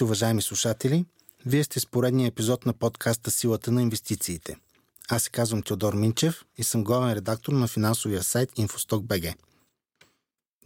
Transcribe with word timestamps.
Здравейте, 0.00 0.12
уважаеми 0.12 0.42
слушатели! 0.42 1.04
Вие 1.46 1.64
сте 1.64 1.80
с 1.80 1.86
поредния 1.86 2.28
епизод 2.28 2.66
на 2.66 2.72
подкаста 2.72 3.30
Силата 3.30 3.72
на 3.72 3.82
инвестициите. 3.82 4.56
Аз 5.08 5.22
се 5.22 5.30
казвам 5.30 5.62
Теодор 5.62 5.94
Минчев 5.94 6.44
и 6.58 6.64
съм 6.64 6.84
главен 6.84 7.12
редактор 7.12 7.52
на 7.52 7.68
финансовия 7.68 8.22
сайт 8.22 8.50
InfostockBG. 8.52 9.34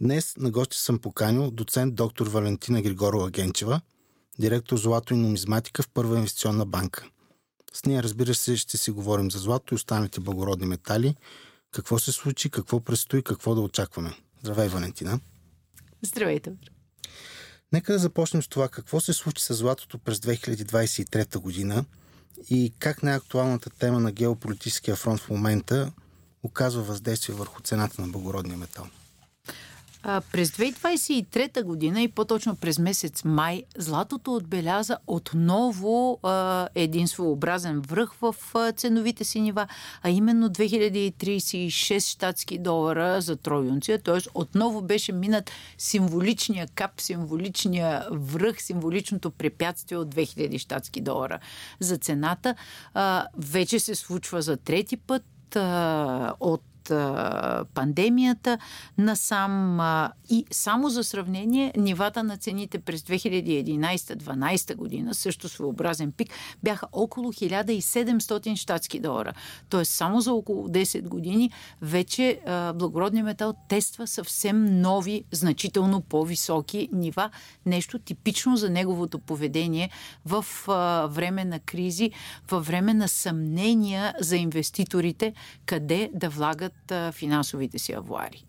Днес 0.01 0.33
на 0.37 0.51
гости 0.51 0.77
съм 0.77 0.99
поканил 0.99 1.51
доцент 1.51 1.95
доктор 1.95 2.27
Валентина 2.27 2.81
Григорова 2.81 3.29
Генчева, 3.29 3.81
директор 4.39 4.77
Злато 4.77 5.13
и 5.13 5.17
нумизматика 5.17 5.83
в 5.83 5.89
Първа 5.89 6.15
инвестиционна 6.15 6.65
банка. 6.65 7.05
С 7.73 7.85
нея, 7.85 8.03
разбира 8.03 8.33
се, 8.33 8.57
ще 8.57 8.77
си 8.77 8.91
говорим 8.91 9.31
за 9.31 9.39
злато 9.39 9.73
и 9.73 9.75
останалите 9.75 10.19
благородни 10.19 10.65
метали, 10.65 11.15
какво 11.71 11.99
се 11.99 12.11
случи, 12.11 12.49
какво 12.49 12.79
предстои, 12.79 13.23
какво 13.23 13.55
да 13.55 13.61
очакваме. 13.61 14.13
Здравей, 14.43 14.69
Валентина! 14.69 15.19
Здравейте! 16.01 16.51
Нека 17.73 17.93
да 17.93 17.99
започнем 17.99 18.43
с 18.43 18.47
това 18.47 18.69
какво 18.69 18.99
се 18.99 19.13
случи 19.13 19.43
с 19.43 19.53
златото 19.53 19.97
през 19.97 20.17
2023 20.17 21.37
година 21.37 21.85
и 22.49 22.73
как 22.79 23.03
най-актуалната 23.03 23.69
тема 23.69 23.99
на 23.99 24.11
геополитическия 24.11 24.95
фронт 24.95 25.19
в 25.19 25.29
момента 25.29 25.91
оказва 26.43 26.83
въздействие 26.83 27.35
върху 27.35 27.61
цената 27.61 28.01
на 28.01 28.07
благородния 28.07 28.57
метал. 28.57 28.87
А, 30.07 30.21
през 30.21 30.51
2023 30.51 31.63
година 31.63 32.01
и 32.01 32.07
по-точно 32.07 32.55
през 32.55 32.79
месец 32.79 33.23
май 33.23 33.63
златото 33.77 34.35
отбеляза 34.35 34.97
отново 35.07 36.19
а, 36.23 36.67
един 36.75 37.07
своеобразен 37.07 37.81
връх 37.81 38.13
в 38.21 38.35
а, 38.53 38.71
ценовите 38.71 39.23
си 39.23 39.41
нива, 39.41 39.67
а 40.03 40.09
именно 40.09 40.49
2036 40.49 41.99
щатски 41.99 42.57
долара 42.57 43.21
за 43.21 43.35
троюнция, 43.35 43.99
т.е. 44.01 44.19
отново 44.33 44.81
беше 44.81 45.11
минат 45.11 45.51
символичния 45.77 46.67
кап, 46.75 47.01
символичния 47.01 48.07
връх, 48.11 48.61
символичното 48.61 49.31
препятствие 49.31 49.97
от 49.97 50.15
2000 50.15 50.57
щатски 50.57 51.01
долара 51.01 51.39
за 51.79 51.97
цената. 51.97 52.55
А, 52.93 53.25
вече 53.37 53.79
се 53.79 53.95
случва 53.95 54.41
за 54.41 54.57
трети 54.57 54.97
път 54.97 55.23
от 56.39 56.61
пандемията 57.73 58.57
насам 58.97 59.79
и 60.29 60.45
само 60.51 60.89
за 60.89 61.03
сравнение 61.03 61.73
нивата 61.77 62.23
на 62.23 62.37
цените 62.37 62.79
през 62.79 63.01
2011-12 63.01 64.75
година, 64.75 65.13
също 65.13 65.49
своеобразен 65.49 66.11
пик, 66.11 66.29
бяха 66.63 66.87
около 66.91 67.33
1700 67.33 68.55
щатски 68.55 68.99
долара. 68.99 69.33
Тоест 69.69 69.91
само 69.91 70.21
за 70.21 70.33
около 70.33 70.67
10 70.67 71.07
години 71.07 71.51
вече 71.81 72.39
благородният 72.75 73.25
метал 73.25 73.53
тества 73.69 74.07
съвсем 74.07 74.81
нови, 74.81 75.23
значително 75.31 76.01
по-високи 76.01 76.89
нива. 76.93 77.29
Нещо 77.65 77.99
типично 77.99 78.57
за 78.57 78.69
неговото 78.69 79.19
поведение 79.19 79.89
в 80.25 80.45
време 81.09 81.45
на 81.45 81.59
кризи, 81.59 82.11
във 82.49 82.67
време 82.67 82.93
на 82.93 83.07
съмнения 83.07 84.13
за 84.19 84.37
инвеститорите, 84.37 85.33
къде 85.65 86.11
да 86.13 86.29
влагат 86.29 86.73
а, 86.91 87.11
финансовите 87.11 87.79
си 87.79 87.93
авуари. 87.93 88.45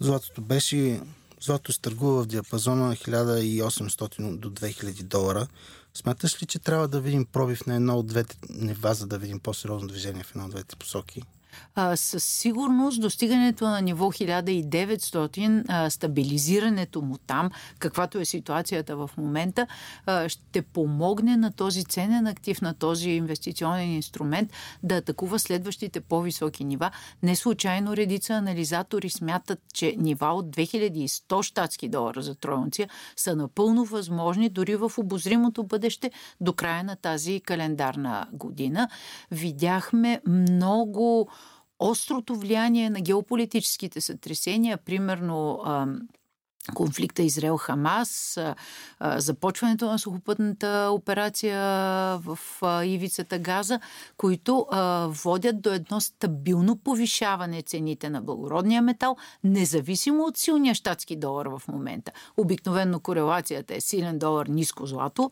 Златото 0.00 0.40
беше... 0.40 1.00
Злато 1.40 1.72
се 1.72 1.80
търгува 1.80 2.22
в 2.22 2.26
диапазона 2.26 2.96
1800 2.96 4.36
до 4.36 4.50
2000 4.50 5.02
долара. 5.02 5.46
Смяташ 5.94 6.42
ли, 6.42 6.46
че 6.46 6.58
трябва 6.58 6.88
да 6.88 7.00
видим 7.00 7.26
пробив 7.26 7.66
на 7.66 7.74
едно 7.74 7.98
от 7.98 8.06
двете 8.06 8.36
нива, 8.50 8.94
за 8.94 9.06
да 9.06 9.18
видим 9.18 9.40
по-сериозно 9.40 9.88
движение 9.88 10.22
в 10.22 10.30
едно 10.30 10.44
от 10.44 10.50
двете 10.50 10.76
посоки? 10.76 11.22
А, 11.74 11.96
със 11.96 12.24
сигурност 12.24 13.00
достигането 13.00 13.64
на 13.64 13.80
ниво 13.80 14.12
1900, 14.12 15.64
а, 15.68 15.90
стабилизирането 15.90 17.02
му 17.02 17.18
там, 17.18 17.50
каквато 17.78 18.18
е 18.20 18.24
ситуацията 18.24 18.96
в 18.96 19.10
момента, 19.18 19.66
а, 20.06 20.28
ще 20.28 20.62
помогне 20.62 21.36
на 21.36 21.52
този 21.52 21.84
ценен 21.84 22.26
актив, 22.26 22.60
на 22.60 22.74
този 22.74 23.10
инвестиционен 23.10 23.90
инструмент 23.92 24.52
да 24.82 24.96
атакува 24.96 25.38
следващите 25.38 26.00
по-високи 26.00 26.64
нива. 26.64 26.90
Не 27.22 27.36
случайно 27.36 27.96
редица 27.96 28.34
анализатори 28.34 29.10
смятат, 29.10 29.58
че 29.74 29.94
нива 29.98 30.26
от 30.26 30.46
2100 30.46 31.42
щатски 31.42 31.88
долара 31.88 32.22
за 32.22 32.34
троянция 32.34 32.88
са 33.16 33.36
напълно 33.36 33.84
възможни 33.84 34.48
дори 34.48 34.76
в 34.76 34.92
обозримото 34.98 35.64
бъдеще 35.64 36.10
до 36.40 36.52
края 36.52 36.84
на 36.84 36.96
тази 36.96 37.40
календарна 37.40 38.26
година. 38.32 38.88
Видяхме 39.30 40.20
много 40.26 41.28
острото 41.90 42.34
влияние 42.34 42.90
на 42.90 43.00
геополитическите 43.00 44.00
сътресения, 44.00 44.76
примерно 44.76 45.60
конфликта 46.74 47.22
Израел-Хамас, 47.22 48.40
започването 49.16 49.86
на 49.86 49.98
сухопътната 49.98 50.88
операция 50.92 51.60
в 52.18 52.38
ивицата 52.84 53.38
Газа, 53.38 53.80
които 54.16 54.66
водят 55.08 55.60
до 55.60 55.70
едно 55.70 56.00
стабилно 56.00 56.76
повишаване 56.76 57.62
цените 57.62 58.10
на 58.10 58.22
благородния 58.22 58.82
метал, 58.82 59.16
независимо 59.44 60.24
от 60.24 60.36
силния 60.36 60.74
щатски 60.74 61.16
долар 61.16 61.46
в 61.46 61.62
момента. 61.68 62.12
Обикновено 62.36 63.00
корелацията 63.00 63.74
е 63.74 63.80
силен 63.80 64.18
долар, 64.18 64.46
ниско 64.46 64.86
злато. 64.86 65.30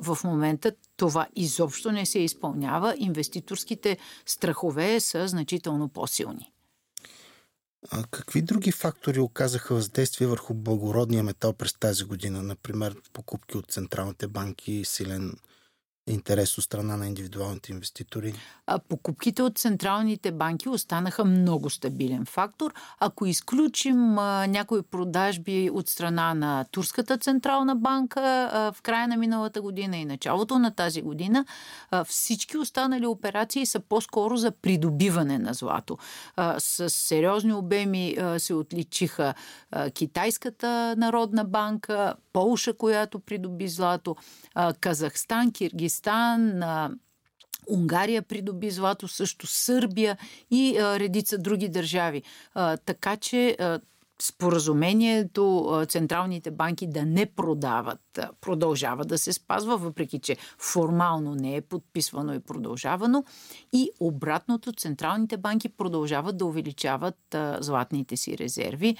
В 0.00 0.18
момента 0.24 0.72
това 0.96 1.26
изобщо 1.36 1.92
не 1.92 2.06
се 2.06 2.18
изпълнява. 2.18 2.94
Инвеститорските 2.98 3.98
страхове 4.26 5.00
са 5.00 5.28
значително 5.28 5.88
по-силни. 5.88 6.52
А 7.90 8.04
какви 8.10 8.42
други 8.42 8.72
фактори 8.72 9.20
оказаха 9.20 9.74
въздействие 9.74 10.26
върху 10.26 10.54
благородния 10.54 11.22
метал 11.22 11.52
през 11.52 11.72
тази 11.72 12.04
година? 12.04 12.42
Например, 12.42 12.96
покупки 13.12 13.56
от 13.56 13.72
централните 13.72 14.26
банки, 14.28 14.82
силен 14.84 15.36
интерес 16.12 16.58
от 16.58 16.64
страна 16.64 16.96
на 16.96 17.06
индивидуалните 17.06 17.72
инвеститори? 17.72 18.34
А 18.66 18.78
покупките 18.78 19.42
от 19.42 19.58
централните 19.58 20.32
банки 20.32 20.68
останаха 20.68 21.24
много 21.24 21.70
стабилен 21.70 22.26
фактор. 22.26 22.74
Ако 22.98 23.26
изключим 23.26 24.18
а, 24.18 24.46
някои 24.46 24.82
продажби 24.82 25.70
от 25.72 25.88
страна 25.88 26.34
на 26.34 26.64
Турската 26.70 27.18
централна 27.18 27.76
банка 27.76 28.50
а, 28.52 28.72
в 28.72 28.82
края 28.82 29.08
на 29.08 29.16
миналата 29.16 29.62
година 29.62 29.96
и 29.96 30.04
началото 30.04 30.58
на 30.58 30.70
тази 30.70 31.02
година, 31.02 31.44
а, 31.90 32.04
всички 32.04 32.58
останали 32.58 33.06
операции 33.06 33.66
са 33.66 33.80
по-скоро 33.80 34.36
за 34.36 34.50
придобиване 34.50 35.38
на 35.38 35.54
злато. 35.54 35.98
А, 36.36 36.60
с 36.60 36.90
сериозни 36.90 37.52
обеми 37.52 38.16
а, 38.20 38.38
се 38.38 38.54
отличиха 38.54 39.34
а, 39.70 39.90
Китайската 39.90 40.94
народна 40.98 41.44
банка, 41.44 42.14
Полша, 42.32 42.72
която 42.72 43.20
придоби 43.20 43.68
злато, 43.68 44.16
а, 44.54 44.74
Казахстан, 44.80 45.52
Киргизстан, 45.52 45.99
Афганистан, 46.06 46.62
Унгария 47.68 48.22
придоби 48.22 48.70
злато, 48.70 49.08
също 49.08 49.46
Сърбия 49.46 50.18
и 50.50 50.76
редица 50.78 51.38
други 51.38 51.68
държави. 51.68 52.22
Така 52.84 53.16
че 53.16 53.56
споразумението 54.22 55.72
централните 55.88 56.50
банки 56.50 56.86
да 56.86 57.04
не 57.04 57.26
продават 57.26 58.18
продължава 58.40 59.04
да 59.04 59.18
се 59.18 59.32
спазва, 59.32 59.76
въпреки 59.76 60.18
че 60.18 60.36
формално 60.58 61.34
не 61.34 61.56
е 61.56 61.60
подписвано 61.60 62.34
и 62.34 62.40
продължавано. 62.40 63.24
И 63.72 63.90
обратното, 64.00 64.72
централните 64.72 65.36
банки 65.36 65.68
продължават 65.68 66.38
да 66.38 66.46
увеличават 66.46 67.36
златните 67.60 68.16
си 68.16 68.38
резерви 68.38 68.96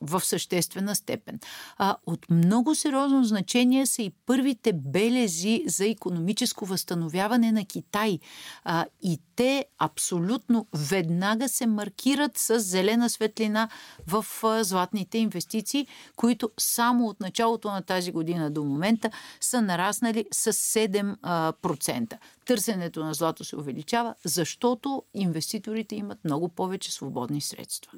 в 0.00 0.20
съществена 0.24 0.96
степен. 0.96 1.40
А, 1.76 1.96
от 2.06 2.30
много 2.30 2.74
сериозно 2.74 3.24
значение 3.24 3.86
са 3.86 4.02
и 4.02 4.12
първите 4.26 4.72
белези 4.72 5.62
за 5.66 5.86
економическо 5.86 6.66
възстановяване 6.66 7.52
на 7.52 7.64
Китай. 7.64 8.18
А, 8.64 8.86
и 9.02 9.20
те 9.36 9.66
абсолютно 9.78 10.66
веднага 10.74 11.48
се 11.48 11.66
маркират 11.66 12.38
с 12.38 12.60
зелена 12.60 13.10
светлина 13.10 13.68
в 14.06 14.26
а, 14.42 14.64
златните 14.64 15.18
инвестиции, 15.18 15.86
които 16.16 16.50
само 16.58 17.06
от 17.06 17.20
началото 17.20 17.70
на 17.70 17.82
тази 17.82 18.12
година 18.12 18.50
до 18.50 18.64
момента 18.64 19.10
са 19.40 19.62
нараснали 19.62 20.24
с 20.32 20.52
7%. 20.52 22.16
Търсенето 22.46 23.04
на 23.04 23.14
злато 23.14 23.44
се 23.44 23.56
увеличава, 23.56 24.14
защото 24.24 25.02
инвеститорите 25.14 25.96
имат 25.96 26.24
много 26.24 26.48
повече 26.48 26.92
свободни 26.92 27.40
средства. 27.40 27.92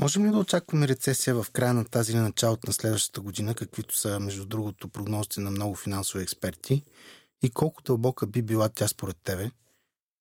Можем 0.00 0.26
ли 0.26 0.30
да 0.30 0.38
очакваме 0.38 0.88
рецесия 0.88 1.34
в 1.34 1.50
края 1.52 1.74
на 1.74 1.84
тази 1.84 2.12
или 2.12 2.18
началото 2.18 2.66
на 2.66 2.72
следващата 2.72 3.20
година, 3.20 3.54
каквито 3.54 3.96
са, 3.96 4.20
между 4.20 4.46
другото, 4.46 4.88
прогнозите 4.88 5.40
на 5.40 5.50
много 5.50 5.74
финансови 5.74 6.22
експерти? 6.22 6.84
И 7.42 7.50
колко 7.50 7.82
дълбока 7.82 8.26
би 8.26 8.42
била 8.42 8.68
тя 8.68 8.88
според 8.88 9.16
тебе? 9.24 9.50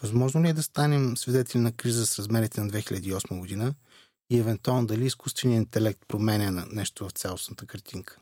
Възможно 0.01 0.43
ли 0.43 0.49
е 0.49 0.53
да 0.53 0.63
станем 0.63 1.17
свидетели 1.17 1.61
на 1.61 1.71
криза 1.71 2.05
с 2.05 2.19
размерите 2.19 2.61
на 2.61 2.69
2008 2.69 3.39
година 3.39 3.75
и 4.29 4.39
евентуално 4.39 4.87
дали 4.87 5.05
изкуственият 5.05 5.65
интелект 5.65 5.99
променя 6.07 6.51
на 6.51 6.65
нещо 6.71 7.07
в 7.07 7.11
цялостната 7.11 7.65
картинка? 7.65 8.17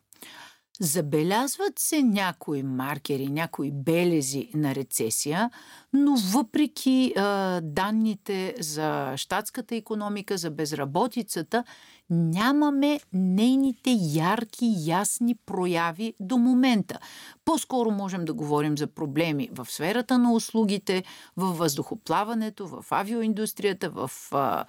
Забелязват 0.79 1.79
се 1.79 2.03
някои 2.03 2.63
маркери, 2.63 3.27
някои 3.27 3.71
белези 3.71 4.49
на 4.53 4.75
рецесия, 4.75 5.49
но 5.93 6.15
въпреки 6.15 7.13
а, 7.17 7.61
данните 7.63 8.55
за 8.59 9.13
щатската 9.15 9.75
економика, 9.75 10.37
за 10.37 10.51
безработицата, 10.51 11.63
нямаме 12.09 12.99
нейните 13.13 13.97
ярки, 13.99 14.73
ясни 14.77 15.35
прояви 15.35 16.13
до 16.19 16.37
момента. 16.37 16.99
По-скоро 17.45 17.91
можем 17.91 18.25
да 18.25 18.33
говорим 18.33 18.77
за 18.77 18.87
проблеми 18.87 19.49
в 19.51 19.67
сферата 19.69 20.17
на 20.17 20.33
услугите, 20.33 21.03
в 21.37 21.53
въздухоплаването, 21.53 22.67
в 22.67 22.85
авиоиндустрията, 22.91 23.89
в 23.89 24.11
а, 24.31 24.65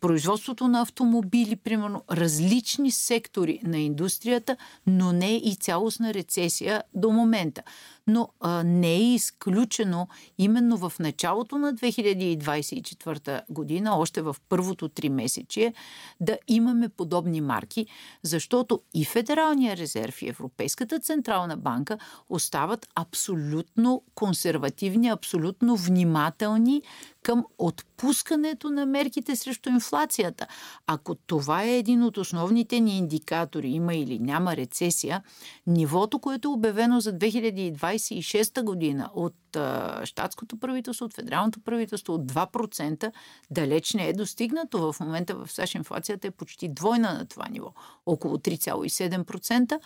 производството 0.00 0.68
на 0.68 0.80
автомобили, 0.80 1.56
примерно, 1.56 2.02
различни 2.10 2.90
сектори 2.90 3.60
на 3.62 3.78
индустрията, 3.78 4.56
но 4.86 5.12
не 5.12 5.36
и 5.36 5.56
цялостна 5.56 6.14
рецесия 6.14 6.82
до 6.94 7.10
момента 7.10 7.62
но 8.06 8.28
а, 8.40 8.62
не 8.62 8.92
е 8.94 9.14
изключено 9.14 10.08
именно 10.38 10.76
в 10.76 10.92
началото 10.98 11.58
на 11.58 11.74
2024 11.74 13.40
година, 13.50 13.98
още 13.98 14.22
в 14.22 14.36
първото 14.48 14.88
три 14.88 15.08
месечие, 15.08 15.74
да 16.20 16.38
имаме 16.48 16.88
подобни 16.88 17.40
марки, 17.40 17.86
защото 18.22 18.80
и 18.94 19.04
Федералния 19.04 19.76
резерв 19.76 20.22
и 20.22 20.28
Европейската 20.28 21.00
централна 21.00 21.56
банка 21.56 21.98
остават 22.28 22.86
абсолютно 22.94 24.02
консервативни, 24.14 25.08
абсолютно 25.08 25.76
внимателни 25.76 26.82
към 27.22 27.44
отпускането 27.58 28.70
на 28.70 28.86
мерките 28.86 29.36
срещу 29.36 29.68
инфлацията. 29.68 30.46
Ако 30.86 31.14
това 31.14 31.64
е 31.64 31.78
един 31.78 32.02
от 32.02 32.16
основните 32.16 32.80
ни 32.80 32.98
индикатори, 32.98 33.68
има 33.68 33.94
или 33.94 34.18
няма 34.18 34.56
рецесия, 34.56 35.22
нивото, 35.66 36.18
което 36.18 36.48
е 36.48 36.50
обявено 36.50 37.00
за 37.00 37.18
2020 37.18 37.93
2026 37.98 38.62
година 38.62 39.10
от 39.14 39.56
а, 39.56 40.00
щатското 40.06 40.58
правителство, 40.58 41.06
от 41.06 41.14
федералното 41.14 41.60
правителство, 41.60 42.14
от 42.14 42.32
2%, 42.32 43.12
далеч 43.50 43.94
не 43.94 44.08
е 44.08 44.12
достигнато. 44.12 44.92
В 44.92 45.00
момента 45.00 45.34
в 45.34 45.52
САЩ 45.52 45.74
инфлацията 45.74 46.26
е 46.26 46.30
почти 46.30 46.68
двойна 46.68 47.14
на 47.14 47.26
това 47.26 47.48
ниво. 47.50 47.72
Около 48.06 48.36
3,7%. 48.36 49.80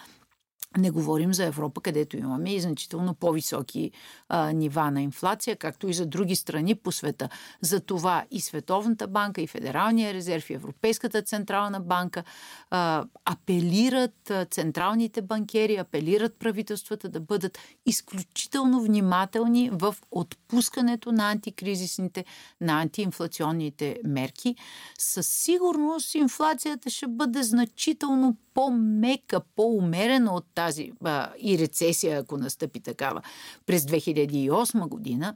Не 0.79 0.91
говорим 0.91 1.35
за 1.35 1.45
Европа, 1.45 1.81
където 1.81 2.17
имаме 2.17 2.55
и 2.55 2.61
значително 2.61 3.15
по-високи 3.15 3.91
а, 4.29 4.53
нива 4.53 4.91
на 4.91 5.03
инфлация, 5.03 5.57
както 5.57 5.89
и 5.89 5.93
за 5.93 6.07
други 6.07 6.37
страни 6.37 6.75
по 6.75 6.93
света. 6.93 7.29
За 7.61 7.81
това 7.81 8.25
и 8.31 8.41
Световната 8.41 9.07
банка, 9.07 9.41
и 9.41 9.47
Федералния 9.47 10.15
резерв, 10.15 10.51
и 10.51 10.55
Европейската 10.55 11.23
централна 11.23 11.81
банка 11.81 12.25
а, 12.71 13.05
апелират 13.25 14.33
централните 14.51 15.23
банкери, 15.23 15.77
апелират 15.77 16.35
правителствата 16.39 17.09
да 17.09 17.21
бъдат 17.21 17.59
изключително 17.87 18.83
внимателни 18.83 19.71
в 19.73 19.97
отпускането 20.11 21.13
на 21.13 21.31
антикризисните, 21.31 22.25
на 22.61 22.81
антиинфлационните 22.81 23.99
мерки. 24.05 24.57
Със 24.99 25.27
сигурност 25.27 26.15
инфлацията 26.15 26.91
ще 26.91 27.07
бъде 27.07 27.43
значително 27.43 28.37
по-мека, 28.55 29.41
по-умерена 29.57 30.35
от 30.35 30.45
тази 30.55 30.68
а, 31.05 31.33
и 31.39 31.59
рецесия, 31.59 32.19
ако 32.19 32.37
настъпи 32.37 32.81
такава. 32.81 33.23
През 33.67 33.83
2008 33.83 34.89
година, 34.89 35.35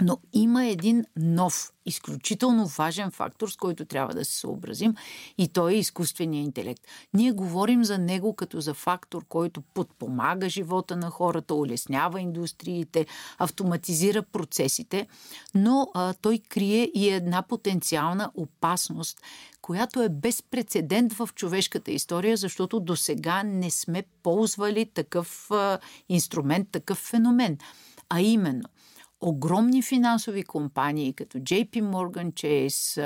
но 0.00 0.18
има 0.32 0.66
един 0.66 1.04
нов, 1.16 1.72
изключително 1.86 2.66
важен 2.66 3.10
фактор, 3.10 3.48
с 3.48 3.56
който 3.56 3.84
трябва 3.84 4.14
да 4.14 4.24
се 4.24 4.38
съобразим 4.38 4.94
и 5.38 5.48
той 5.48 5.72
е 5.72 5.78
изкуственият 5.78 6.46
интелект. 6.46 6.82
Ние 7.14 7.32
говорим 7.32 7.84
за 7.84 7.98
него 7.98 8.34
като 8.36 8.60
за 8.60 8.74
фактор, 8.74 9.24
който 9.28 9.62
подпомага 9.62 10.48
живота 10.48 10.96
на 10.96 11.10
хората, 11.10 11.54
улеснява 11.54 12.20
индустриите, 12.20 13.06
автоматизира 13.38 14.22
процесите, 14.22 15.06
но 15.54 15.90
а, 15.94 16.14
той 16.14 16.38
крие 16.48 16.90
и 16.94 17.08
една 17.08 17.42
потенциална 17.42 18.30
опасност, 18.34 19.20
която 19.62 20.02
е 20.02 20.08
безпредседент 20.08 21.12
в 21.12 21.28
човешката 21.34 21.90
история, 21.90 22.36
защото 22.36 22.80
до 22.80 22.96
сега 22.96 23.42
не 23.42 23.70
сме 23.70 24.04
ползвали 24.22 24.86
такъв 24.86 25.50
а, 25.50 25.78
инструмент, 26.08 26.68
такъв 26.72 26.98
феномен. 26.98 27.58
А 28.08 28.20
именно– 28.20 28.68
огромни 29.22 29.82
финансови 29.82 30.42
компании, 30.42 31.12
като 31.12 31.38
JP 31.38 31.82
Morgan 31.82 32.32
Chase, 32.32 33.02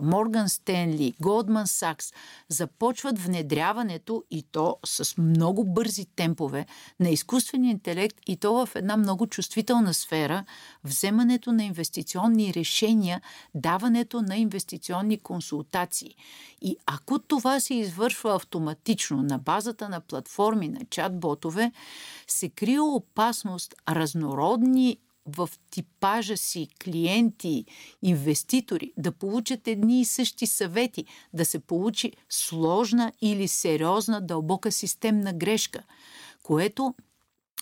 Morgan 0.00 0.46
Stanley, 0.46 1.14
Goldman 1.16 1.64
Sachs, 1.64 2.14
започват 2.48 3.18
внедряването 3.18 4.24
и 4.30 4.42
то 4.42 4.76
с 4.86 5.18
много 5.18 5.64
бързи 5.64 6.06
темпове 6.16 6.66
на 7.00 7.08
изкуствения 7.08 7.70
интелект 7.70 8.16
и 8.26 8.36
то 8.36 8.66
в 8.66 8.76
една 8.76 8.96
много 8.96 9.26
чувствителна 9.26 9.94
сфера, 9.94 10.44
вземането 10.84 11.52
на 11.52 11.64
инвестиционни 11.64 12.54
решения, 12.54 13.20
даването 13.54 14.22
на 14.22 14.36
инвестиционни 14.36 15.18
консултации. 15.18 16.14
И 16.62 16.76
ако 16.86 17.18
това 17.18 17.60
се 17.60 17.74
извършва 17.74 18.34
автоматично 18.34 19.22
на 19.22 19.38
базата 19.38 19.88
на 19.88 20.00
платформи, 20.00 20.68
на 20.68 20.80
чат-ботове, 20.80 21.72
се 22.28 22.48
крие 22.48 22.80
опасност 22.80 23.74
разнородни 23.88 24.98
в 25.26 25.48
типажа 25.70 26.36
си 26.36 26.68
клиенти, 26.84 27.64
инвеститори 28.02 28.92
да 28.96 29.12
получат 29.12 29.68
едни 29.68 30.00
и 30.00 30.04
същи 30.04 30.46
съвети, 30.46 31.04
да 31.32 31.44
се 31.44 31.58
получи 31.58 32.12
сложна 32.30 33.12
или 33.22 33.48
сериозна 33.48 34.20
дълбока 34.20 34.72
системна 34.72 35.32
грешка, 35.32 35.82
което 36.42 36.94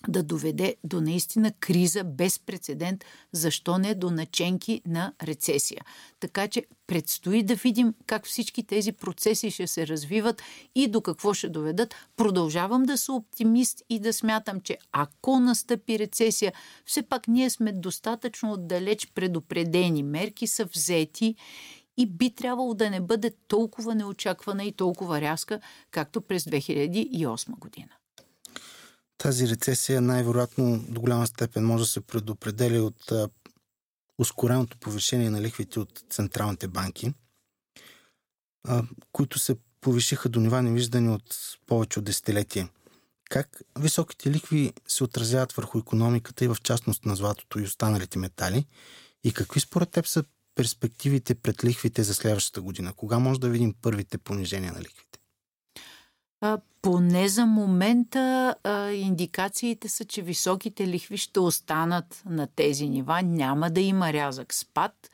да 0.08 0.22
доведе 0.22 0.76
до 0.84 1.00
наистина 1.00 1.52
криза 1.60 2.04
без 2.04 2.38
прецедент, 2.38 3.04
защо 3.32 3.78
не 3.78 3.94
до 3.94 4.10
наченки 4.10 4.82
на 4.87 5.12
рецесия. 5.22 5.84
Така 6.20 6.49
че 6.49 6.66
предстои 6.87 7.43
да 7.43 7.54
видим 7.54 7.94
как 8.06 8.26
всички 8.26 8.62
тези 8.62 8.93
процеси 8.93 9.50
ще 9.50 9.66
се 9.66 9.87
развиват 9.87 10.43
и 10.75 10.88
до 10.88 11.00
какво 11.00 11.34
ще 11.34 11.49
доведат. 11.49 11.94
Продължавам 12.16 12.82
да 12.82 12.99
съм 12.99 13.14
оптимист 13.14 13.82
и 13.88 13.99
да 13.99 14.12
смятам, 14.12 14.60
че 14.60 14.78
ако 14.93 15.40
настъпи 15.40 15.99
рецесия, 15.99 16.52
все 16.87 17.02
пак 17.02 17.28
ние 17.28 17.50
сме 17.50 17.72
достатъчно 17.72 18.52
отдалеч 18.52 19.08
предупредени. 19.14 20.02
Мерки 20.02 20.46
са 20.46 20.64
взети 20.64 21.37
и 21.96 22.06
би 22.06 22.34
трябвало 22.34 22.75
да 22.75 22.90
не 22.90 23.00
бъде 23.00 23.31
толкова 23.49 23.94
неочаквана 23.94 24.64
и 24.64 24.72
толкова 24.72 25.20
рязка, 25.20 25.60
както 25.90 26.20
през 26.20 26.44
2008 26.44 27.50
година. 27.59 27.88
Тази 29.19 29.49
рецесия 29.49 30.00
най-вероятно 30.00 30.85
до 30.88 31.00
голяма 31.00 31.26
степен 31.26 31.64
може 31.64 31.85
да 31.85 31.88
се 31.88 32.00
предопределя 32.00 32.83
от 32.83 33.12
а, 33.12 33.28
ускореното 34.19 34.76
повишение 34.76 35.31
на 35.31 35.40
лихвите 35.40 35.81
от 35.81 36.04
централните 36.11 36.69
банки, 36.69 37.14
а, 38.69 38.83
които 39.12 39.38
се 39.38 39.57
повишиха 39.81 40.28
до 40.28 40.40
нива 40.40 40.62
невиждани 40.62 41.09
от 41.09 41.37
повече 41.66 41.99
от 41.99 42.04
десетилетие. 42.04 42.69
Как 43.31 43.61
високите 43.78 44.31
лихви 44.31 44.73
се 44.88 45.04
отразяват 45.04 45.52
върху 45.52 45.78
економиката 45.78 46.45
и 46.45 46.49
в 46.49 46.57
частност 46.62 47.04
на 47.04 47.16
златото 47.16 47.59
и 47.59 47.64
останалите 47.64 48.19
метали? 48.19 48.66
И 49.25 49.33
какви 49.33 49.61
според 49.61 49.90
теб 49.90 50.07
са 50.07 50.25
перспективите 50.54 51.35
пред 51.35 51.64
лихвите 51.64 52.02
за 52.02 52.14
следващата 52.14 52.62
година? 52.62 52.92
Кога 52.92 53.19
може 53.19 53.40
да 53.40 53.49
видим 53.49 53.75
първите 53.83 54.19
понижения 54.19 54.73
на 54.73 54.81
лихвите? 54.81 55.19
А, 56.42 56.58
поне 56.82 57.28
за 57.28 57.46
момента 57.46 58.54
а, 58.64 58.90
индикациите 58.90 59.88
са, 59.88 60.04
че 60.04 60.22
високите 60.22 60.87
лихви 60.87 61.16
ще 61.16 61.40
останат 61.40 62.22
на 62.26 62.46
тези 62.46 62.88
нива. 62.88 63.22
Няма 63.22 63.70
да 63.70 63.80
има 63.80 64.12
рязък 64.12 64.54
спад. 64.54 65.11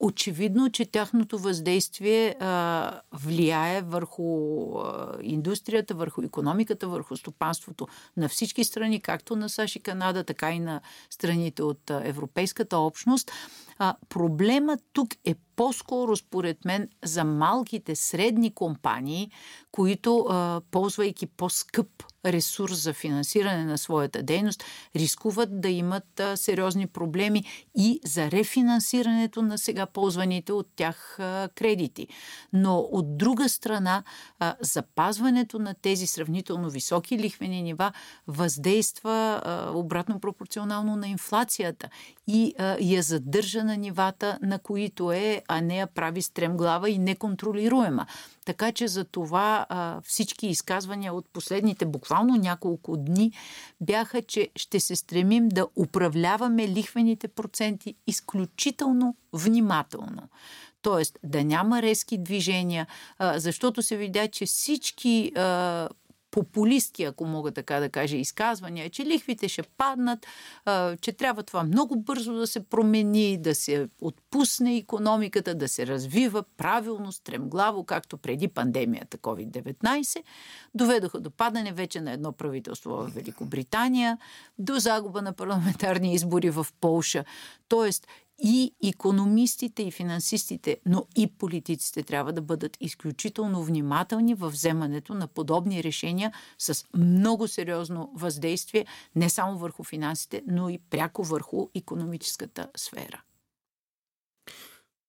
Очевидно, 0.00 0.70
че 0.70 0.86
тяхното 0.86 1.38
въздействие 1.38 2.36
а, 2.40 3.00
влияе 3.12 3.82
върху 3.82 4.68
а, 4.78 5.16
индустрията, 5.22 5.94
върху 5.94 6.22
економиката, 6.22 6.88
върху 6.88 7.16
стопанството 7.16 7.88
на 8.16 8.28
всички 8.28 8.64
страни, 8.64 9.00
както 9.00 9.36
на 9.36 9.48
САЩ 9.48 9.76
и 9.76 9.80
Канада, 9.80 10.24
така 10.24 10.52
и 10.52 10.60
на 10.60 10.80
страните 11.10 11.62
от 11.62 11.90
а, 11.90 12.02
Европейската 12.04 12.78
общност. 12.78 13.32
А, 13.78 13.94
проблемът 14.08 14.80
тук 14.92 15.08
е 15.24 15.34
по-скоро, 15.56 16.16
според 16.16 16.64
мен, 16.64 16.88
за 17.04 17.24
малките, 17.24 17.96
средни 17.96 18.54
компании, 18.54 19.30
които, 19.72 20.26
ползвайки 20.70 21.26
по-скъп 21.26 21.88
ресурс 22.26 22.82
за 22.82 22.92
финансиране 22.92 23.64
на 23.64 23.78
своята 23.78 24.22
дейност, 24.22 24.64
рискуват 24.96 25.60
да 25.60 25.68
имат 25.68 26.22
сериозни 26.34 26.86
проблеми 26.86 27.44
и 27.74 28.00
за 28.04 28.30
рефинансирането 28.30 29.42
на 29.42 29.58
сега 29.58 29.86
ползваните 29.86 30.52
от 30.52 30.68
тях 30.76 31.16
кредити. 31.54 32.08
Но 32.52 32.78
от 32.78 33.18
друга 33.18 33.48
страна, 33.48 34.02
запазването 34.60 35.58
на 35.58 35.74
тези 35.74 36.06
сравнително 36.06 36.70
високи 36.70 37.18
лихвени 37.18 37.62
нива 37.62 37.92
въздейства 38.26 39.42
обратно 39.74 40.20
пропорционално 40.20 40.96
на 40.96 41.08
инфлацията 41.08 41.88
и 42.26 42.54
я 42.80 43.02
задържа 43.02 43.64
на 43.64 43.76
нивата, 43.76 44.38
на 44.42 44.58
които 44.58 45.12
е, 45.12 45.41
а 45.48 45.60
не 45.60 45.76
я 45.76 45.86
прави 45.86 46.22
стремглава 46.22 46.90
и 46.90 46.98
неконтролируема. 46.98 48.06
Така 48.44 48.72
че 48.72 48.88
за 48.88 49.04
това 49.04 49.66
а, 49.68 50.00
всички 50.04 50.46
изказвания 50.46 51.14
от 51.14 51.26
последните 51.32 51.86
буквално 51.86 52.36
няколко 52.36 52.96
дни 52.96 53.32
бяха, 53.80 54.22
че 54.22 54.50
ще 54.56 54.80
се 54.80 54.96
стремим 54.96 55.48
да 55.48 55.66
управляваме 55.76 56.68
лихвените 56.68 57.28
проценти 57.28 57.94
изключително 58.06 59.16
внимателно. 59.32 60.22
Тоест 60.82 61.18
да 61.24 61.44
няма 61.44 61.82
резки 61.82 62.18
движения, 62.18 62.86
защото 63.20 63.82
се 63.82 63.96
видя, 63.96 64.28
че 64.28 64.46
всички 64.46 65.32
популистки, 66.32 67.04
ако 67.04 67.24
мога 67.24 67.52
така 67.52 67.80
да 67.80 67.88
кажа, 67.88 68.16
изказвания, 68.16 68.90
че 68.90 69.06
лихвите 69.06 69.48
ще 69.48 69.62
паднат, 69.62 70.26
че 71.00 71.12
трябва 71.12 71.42
това 71.42 71.64
много 71.64 71.96
бързо 71.96 72.32
да 72.32 72.46
се 72.46 72.64
промени, 72.64 73.36
да 73.36 73.54
се 73.54 73.88
отпусне 74.00 74.76
економиката, 74.76 75.54
да 75.54 75.68
се 75.68 75.86
развива 75.86 76.44
правилно, 76.56 77.12
стремглаво, 77.12 77.84
както 77.84 78.16
преди 78.18 78.48
пандемията 78.48 79.18
COVID-19, 79.18 80.22
доведоха 80.74 81.20
до 81.20 81.30
падане 81.30 81.72
вече 81.72 82.00
на 82.00 82.12
едно 82.12 82.32
правителство 82.32 82.90
в 82.90 83.10
Великобритания, 83.14 84.18
до 84.58 84.78
загуба 84.78 85.22
на 85.22 85.32
парламентарни 85.32 86.14
избори 86.14 86.50
в 86.50 86.66
Полша. 86.80 87.24
Тоест, 87.68 88.06
и 88.38 88.74
економистите, 88.84 89.82
и 89.82 89.90
финансистите, 89.90 90.76
но 90.86 91.06
и 91.16 91.26
политиците 91.26 92.02
трябва 92.02 92.32
да 92.32 92.42
бъдат 92.42 92.76
изключително 92.80 93.64
внимателни 93.64 94.34
в 94.34 94.50
вземането 94.50 95.14
на 95.14 95.26
подобни 95.26 95.84
решения 95.84 96.32
с 96.58 96.84
много 96.96 97.48
сериозно 97.48 98.12
въздействие 98.14 98.86
не 99.16 99.30
само 99.30 99.58
върху 99.58 99.84
финансите, 99.84 100.42
но 100.46 100.68
и 100.68 100.78
пряко 100.78 101.24
върху 101.24 101.68
економическата 101.74 102.68
сфера. 102.76 103.22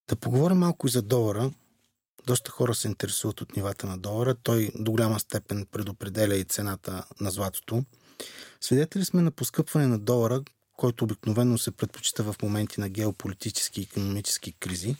Да 0.10 0.16
поговорим 0.16 0.58
малко 0.58 0.88
и 0.88 0.90
за 0.90 1.02
долара. 1.02 1.52
Доста 2.28 2.52
хора 2.52 2.76
се 2.76 2.88
интересуват 2.88 3.42
от 3.42 3.56
нивата 3.56 3.88
на 3.88 3.98
долара. 3.98 4.36
Той 4.36 4.70
до 4.76 4.92
голяма 4.92 5.20
степен 5.20 5.66
предопределя 5.72 6.36
и 6.36 6.44
цената 6.44 7.06
на 7.22 7.32
златото. 7.32 7.84
Свидетели 8.62 9.06
сме 9.06 9.22
на 9.22 9.32
поскъпване 9.32 9.88
на 9.88 10.00
долара, 10.00 10.44
който 10.78 11.04
обикновено 11.04 11.58
се 11.58 11.72
предпочита 11.72 12.24
в 12.24 12.36
моменти 12.44 12.80
на 12.80 12.90
геополитически 12.90 13.80
и 13.80 13.84
економически 13.84 14.52
кризи. 14.52 14.96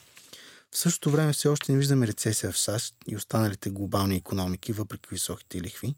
В 0.72 0.78
същото 0.78 1.10
време 1.12 1.34
все 1.34 1.48
още 1.48 1.72
не 1.72 1.78
виждаме 1.78 2.08
рецесия 2.08 2.52
в 2.52 2.58
САЩ 2.58 2.96
и 3.08 3.16
останалите 3.16 3.70
глобални 3.70 4.16
економики, 4.16 4.74
въпреки 4.74 5.08
високите 5.12 5.62
лихви. 5.62 5.96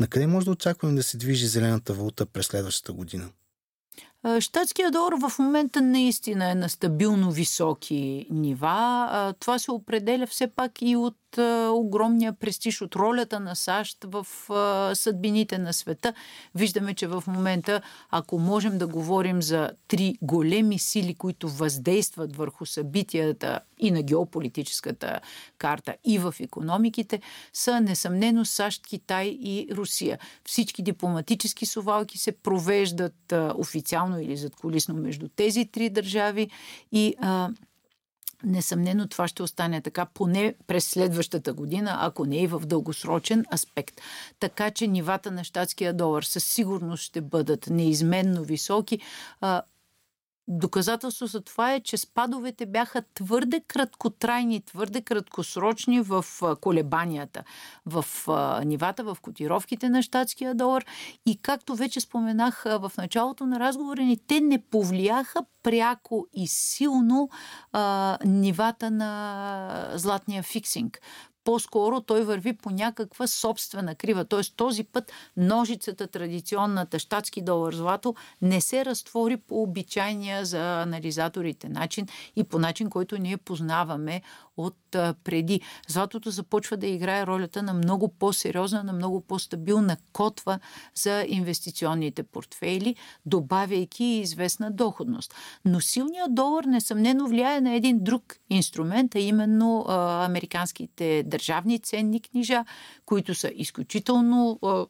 На 0.00 0.06
къде 0.06 0.26
може 0.26 0.44
да 0.44 0.52
очакваме 0.52 0.94
да 0.94 1.02
се 1.02 1.16
движи 1.16 1.46
зелената 1.46 1.92
валута 1.92 2.26
през 2.26 2.46
следващата 2.46 2.92
година? 2.92 3.30
Штатският 4.40 4.92
долар 4.92 5.12
в 5.12 5.38
момента 5.38 5.80
наистина 5.80 6.50
е 6.50 6.54
на 6.54 6.68
стабилно 6.68 7.30
високи 7.30 8.26
нива. 8.30 9.34
Това 9.40 9.58
се 9.58 9.70
определя 9.70 10.26
все 10.26 10.46
пак 10.46 10.82
и 10.82 10.96
от 10.96 11.16
огромния 11.72 12.32
престиж, 12.32 12.80
от 12.82 12.96
ролята 12.96 13.40
на 13.40 13.56
САЩ 13.56 14.04
в 14.04 14.26
съдбините 14.94 15.58
на 15.58 15.72
света. 15.72 16.14
Виждаме, 16.54 16.94
че 16.94 17.06
в 17.06 17.24
момента, 17.26 17.82
ако 18.10 18.38
можем 18.38 18.78
да 18.78 18.86
говорим 18.86 19.42
за 19.42 19.70
три 19.88 20.14
големи 20.22 20.78
сили, 20.78 21.14
които 21.14 21.48
въздействат 21.48 22.36
върху 22.36 22.66
събитията 22.66 23.60
и 23.78 23.90
на 23.90 24.02
геополитическата 24.02 25.20
карта, 25.58 25.94
и 26.04 26.18
в 26.18 26.34
економиките, 26.40 27.20
са 27.52 27.80
несъмнено 27.80 28.44
САЩ, 28.44 28.86
Китай 28.86 29.26
и 29.26 29.68
Русия. 29.72 30.18
Всички 30.44 30.82
дипломатически 30.82 31.66
совалки 31.66 32.18
се 32.18 32.32
провеждат 32.32 33.32
официално 33.54 34.20
или 34.20 34.36
задколисно 34.36 34.94
между 34.94 35.28
тези 35.28 35.66
три 35.66 35.90
държави 35.90 36.50
и 36.92 37.14
Несъмнено 38.44 39.08
това 39.08 39.28
ще 39.28 39.42
остане 39.42 39.80
така 39.80 40.04
поне 40.04 40.54
през 40.66 40.88
следващата 40.90 41.52
година, 41.52 41.96
ако 42.00 42.24
не 42.24 42.42
и 42.42 42.46
в 42.46 42.60
дългосрочен 42.60 43.44
аспект. 43.54 44.00
Така 44.40 44.70
че 44.70 44.86
нивата 44.86 45.30
на 45.30 45.44
щатския 45.44 45.94
долар 45.94 46.22
със 46.22 46.44
сигурност 46.44 47.02
ще 47.02 47.20
бъдат 47.20 47.66
неизменно 47.66 48.44
високи. 48.44 49.00
Доказателство 50.50 51.26
за 51.26 51.40
това 51.40 51.72
е, 51.72 51.80
че 51.80 51.96
спадовете 51.96 52.66
бяха 52.66 53.02
твърде 53.14 53.60
краткотрайни, 53.68 54.60
твърде 54.60 55.00
краткосрочни 55.00 56.00
в 56.00 56.24
колебанията, 56.60 57.44
в 57.86 58.04
нивата, 58.64 59.04
в 59.04 59.16
котировките 59.22 59.88
на 59.88 60.02
щатския 60.02 60.54
долар. 60.54 60.84
И 61.26 61.36
както 61.42 61.74
вече 61.74 62.00
споменах 62.00 62.64
в 62.64 62.92
началото 62.98 63.46
на 63.46 63.60
разговора 63.60 64.02
ни, 64.02 64.16
те 64.26 64.40
не 64.40 64.62
повлияха 64.62 65.40
пряко 65.62 66.26
и 66.32 66.46
силно 66.46 67.30
а, 67.72 68.18
нивата 68.24 68.90
на 68.90 69.90
златния 69.94 70.42
фиксинг 70.42 71.00
по-скоро 71.48 72.00
той 72.00 72.24
върви 72.24 72.52
по 72.52 72.70
някаква 72.70 73.26
собствена 73.26 73.94
крива. 73.94 74.24
Т.е. 74.24 74.40
този 74.56 74.84
път 74.84 75.12
ножицата, 75.36 76.06
традиционната 76.06 76.98
щатски 76.98 77.42
долар 77.42 77.72
злато, 77.72 78.14
не 78.42 78.60
се 78.60 78.84
разтвори 78.84 79.36
по 79.36 79.62
обичайния 79.62 80.44
за 80.44 80.82
анализаторите 80.82 81.68
начин 81.68 82.06
и 82.36 82.44
по 82.44 82.58
начин, 82.58 82.90
който 82.90 83.18
ние 83.18 83.36
познаваме 83.36 84.22
от 84.58 84.76
преди. 85.24 85.60
Златото 85.88 86.30
започва 86.30 86.76
да 86.76 86.86
играе 86.86 87.26
ролята 87.26 87.62
на 87.62 87.74
много 87.74 88.08
по-сериозна, 88.08 88.84
на 88.84 88.92
много 88.92 89.20
по-стабилна 89.20 89.96
котва 90.12 90.58
за 90.94 91.24
инвестиционните 91.28 92.22
портфейли, 92.22 92.96
добавяйки 93.26 94.04
известна 94.04 94.70
доходност. 94.70 95.34
Но 95.64 95.80
силният 95.80 96.34
долар 96.34 96.64
несъмнено 96.64 97.28
влияе 97.28 97.60
на 97.60 97.74
един 97.74 97.98
друг 98.04 98.36
инструмент, 98.50 99.14
а 99.14 99.18
именно 99.18 99.84
а, 99.88 100.24
американските 100.24 101.22
държавни 101.26 101.78
ценни 101.78 102.20
книжа, 102.20 102.64
които 103.06 103.34
са 103.34 103.50
изключително 103.54 104.58
а, 104.62 104.86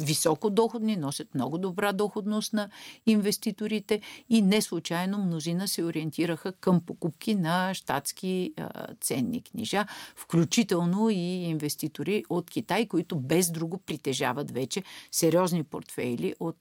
високо 0.00 0.50
доходни, 0.50 0.96
носят 0.96 1.34
много 1.34 1.58
добра 1.58 1.92
доходност 1.92 2.52
на 2.52 2.68
инвеститорите 3.06 4.00
и 4.28 4.42
не 4.42 4.62
случайно 4.62 5.18
мнозина 5.18 5.68
се 5.68 5.84
ориентираха 5.84 6.52
към 6.52 6.80
покупки 6.80 7.34
на 7.34 7.74
щатски 7.74 8.52
а, 8.56 8.86
ценни 9.00 9.42
книжа, 9.42 9.86
включително 10.16 11.10
и 11.10 11.44
инвеститори 11.44 12.24
от 12.28 12.50
Китай, 12.50 12.86
които 12.86 13.16
без 13.16 13.50
друго 13.50 13.78
притежават 13.78 14.50
вече 14.50 14.82
сериозни 15.12 15.64
портфейли 15.64 16.34
от 16.40 16.56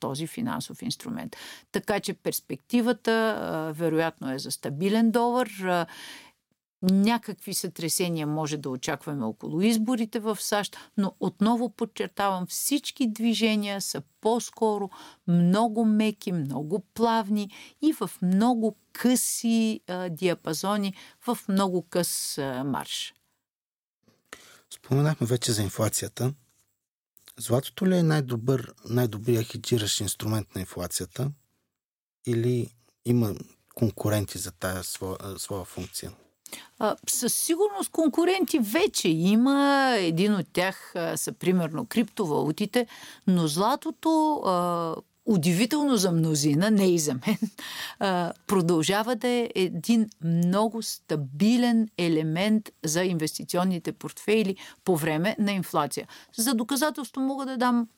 този 0.00 0.26
финансов 0.26 0.82
инструмент. 0.82 1.36
Така 1.72 2.00
че 2.00 2.14
перспективата 2.14 3.72
вероятно 3.76 4.32
е 4.32 4.38
за 4.38 4.50
стабилен 4.50 5.10
долар. 5.10 5.48
Някакви 6.82 7.54
сътресения 7.54 8.26
може 8.26 8.56
да 8.56 8.70
очакваме 8.70 9.24
около 9.24 9.60
изборите 9.60 10.20
в 10.20 10.38
САЩ, 10.40 10.76
но 10.96 11.14
отново 11.20 11.70
подчертавам, 11.70 12.46
всички 12.46 13.12
движения 13.12 13.80
са 13.80 14.02
по-скоро 14.20 14.90
много 15.28 15.84
меки, 15.84 16.32
много 16.32 16.80
плавни 16.94 17.50
и 17.82 17.92
в 17.92 18.10
много 18.22 18.76
къси 18.92 19.80
а, 19.86 20.08
диапазони, 20.08 20.94
в 21.26 21.38
много 21.48 21.82
къс 21.82 22.38
а, 22.38 22.64
марш. 22.64 23.14
Споменахме 24.70 25.26
вече 25.26 25.52
за 25.52 25.62
инфлацията. 25.62 26.34
Златото 27.38 27.86
ли 27.86 27.96
е 27.96 28.02
най-добър, 28.02 28.74
най-добрият 28.88 29.46
хеджиращ 29.46 30.00
инструмент 30.00 30.54
на 30.54 30.60
инфлацията 30.60 31.30
или 32.26 32.74
има 33.04 33.34
конкуренти 33.74 34.38
за 34.38 34.52
тази 34.52 34.88
своя, 34.88 35.18
своя 35.38 35.64
функция? 35.64 36.12
А, 36.78 36.96
със 37.08 37.34
сигурност 37.34 37.90
конкуренти 37.92 38.58
вече 38.58 39.08
има. 39.08 39.94
Един 39.98 40.34
от 40.34 40.46
тях 40.52 40.92
а, 40.94 41.16
са 41.16 41.32
примерно 41.32 41.86
криптовалутите, 41.86 42.86
но 43.26 43.46
златото 43.46 44.34
а, 44.34 44.94
удивително 45.28 45.96
за 45.96 46.12
мнозина, 46.12 46.70
не 46.70 46.94
и 46.94 46.98
за 46.98 47.14
мен, 47.14 47.38
а, 47.98 48.32
продължава 48.46 49.16
да 49.16 49.28
е 49.28 49.50
един 49.54 50.08
много 50.24 50.82
стабилен 50.82 51.88
елемент 51.98 52.70
за 52.84 53.04
инвестиционните 53.04 53.92
портфейли 53.92 54.56
по 54.84 54.96
време 54.96 55.36
на 55.38 55.52
инфлация. 55.52 56.06
За 56.36 56.54
доказателство 56.54 57.20
мога 57.20 57.46
да 57.46 57.56
дам 57.56 57.88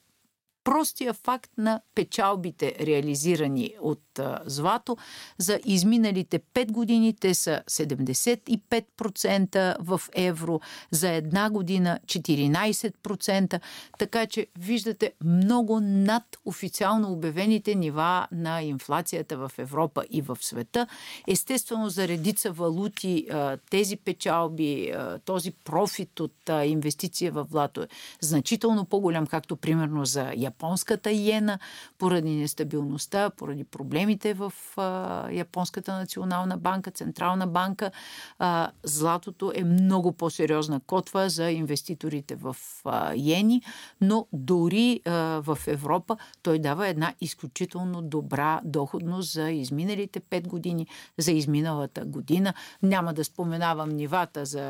простия 0.70 1.14
факт 1.14 1.50
на 1.58 1.80
печалбите, 1.94 2.74
реализирани 2.80 3.74
от 3.80 4.20
злато. 4.46 4.96
За 5.38 5.60
изминалите 5.64 6.38
5 6.38 6.72
години 6.72 7.16
те 7.20 7.34
са 7.34 7.62
75% 7.70 9.76
в 9.80 10.00
евро, 10.14 10.60
за 10.90 11.10
една 11.10 11.50
година 11.50 11.98
14%, 12.06 13.60
така 13.98 14.26
че 14.26 14.46
виждате 14.58 15.12
много 15.24 15.80
над 15.80 16.24
официално 16.44 17.12
обявените 17.12 17.74
нива 17.74 18.26
на 18.32 18.62
инфлацията 18.62 19.36
в 19.36 19.52
Европа 19.58 20.04
и 20.10 20.22
в 20.22 20.38
света. 20.40 20.86
Естествено, 21.28 21.88
за 21.88 22.08
редица 22.08 22.50
валути 22.50 23.28
тези 23.70 23.96
печалби, 23.96 24.92
този 25.24 25.50
профит 25.50 26.20
от 26.20 26.50
инвестиция 26.64 27.32
в 27.32 27.46
злато 27.50 27.82
е 27.82 27.88
значително 28.20 28.84
по-голям, 28.84 29.26
както 29.26 29.56
примерно 29.56 30.04
за 30.04 30.32
Япония 30.36 30.59
японската 30.60 31.10
иена, 31.10 31.58
поради 31.98 32.30
нестабилността, 32.30 33.30
поради 33.30 33.64
проблемите 33.64 34.34
в 34.34 34.52
а, 34.76 35.30
Японската 35.30 35.98
национална 35.98 36.56
банка, 36.56 36.90
Централна 36.90 37.46
банка. 37.46 37.90
А, 38.38 38.70
златото 38.82 39.52
е 39.54 39.64
много 39.64 40.12
по-сериозна 40.12 40.80
котва 40.86 41.28
за 41.28 41.50
инвеститорите 41.50 42.36
в 42.36 42.56
а, 42.84 43.14
иени, 43.14 43.62
но 44.00 44.26
дори 44.32 45.00
а, 45.04 45.10
в 45.42 45.58
Европа 45.66 46.16
той 46.42 46.58
дава 46.58 46.88
една 46.88 47.14
изключително 47.20 48.02
добра 48.02 48.60
доходност 48.64 49.32
за 49.32 49.50
изминалите 49.50 50.20
5 50.20 50.46
години, 50.46 50.86
за 51.18 51.32
изминалата 51.32 52.04
година. 52.04 52.54
Няма 52.82 53.14
да 53.14 53.24
споменавам 53.24 53.88
нивата 53.88 54.44
за 54.44 54.60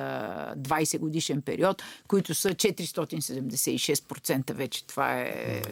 20 0.58 0.98
годишен 0.98 1.42
период, 1.42 1.82
които 2.08 2.34
са 2.34 2.48
476% 2.48 4.52
вече. 4.52 4.86
Това 4.86 5.20
е 5.20 5.62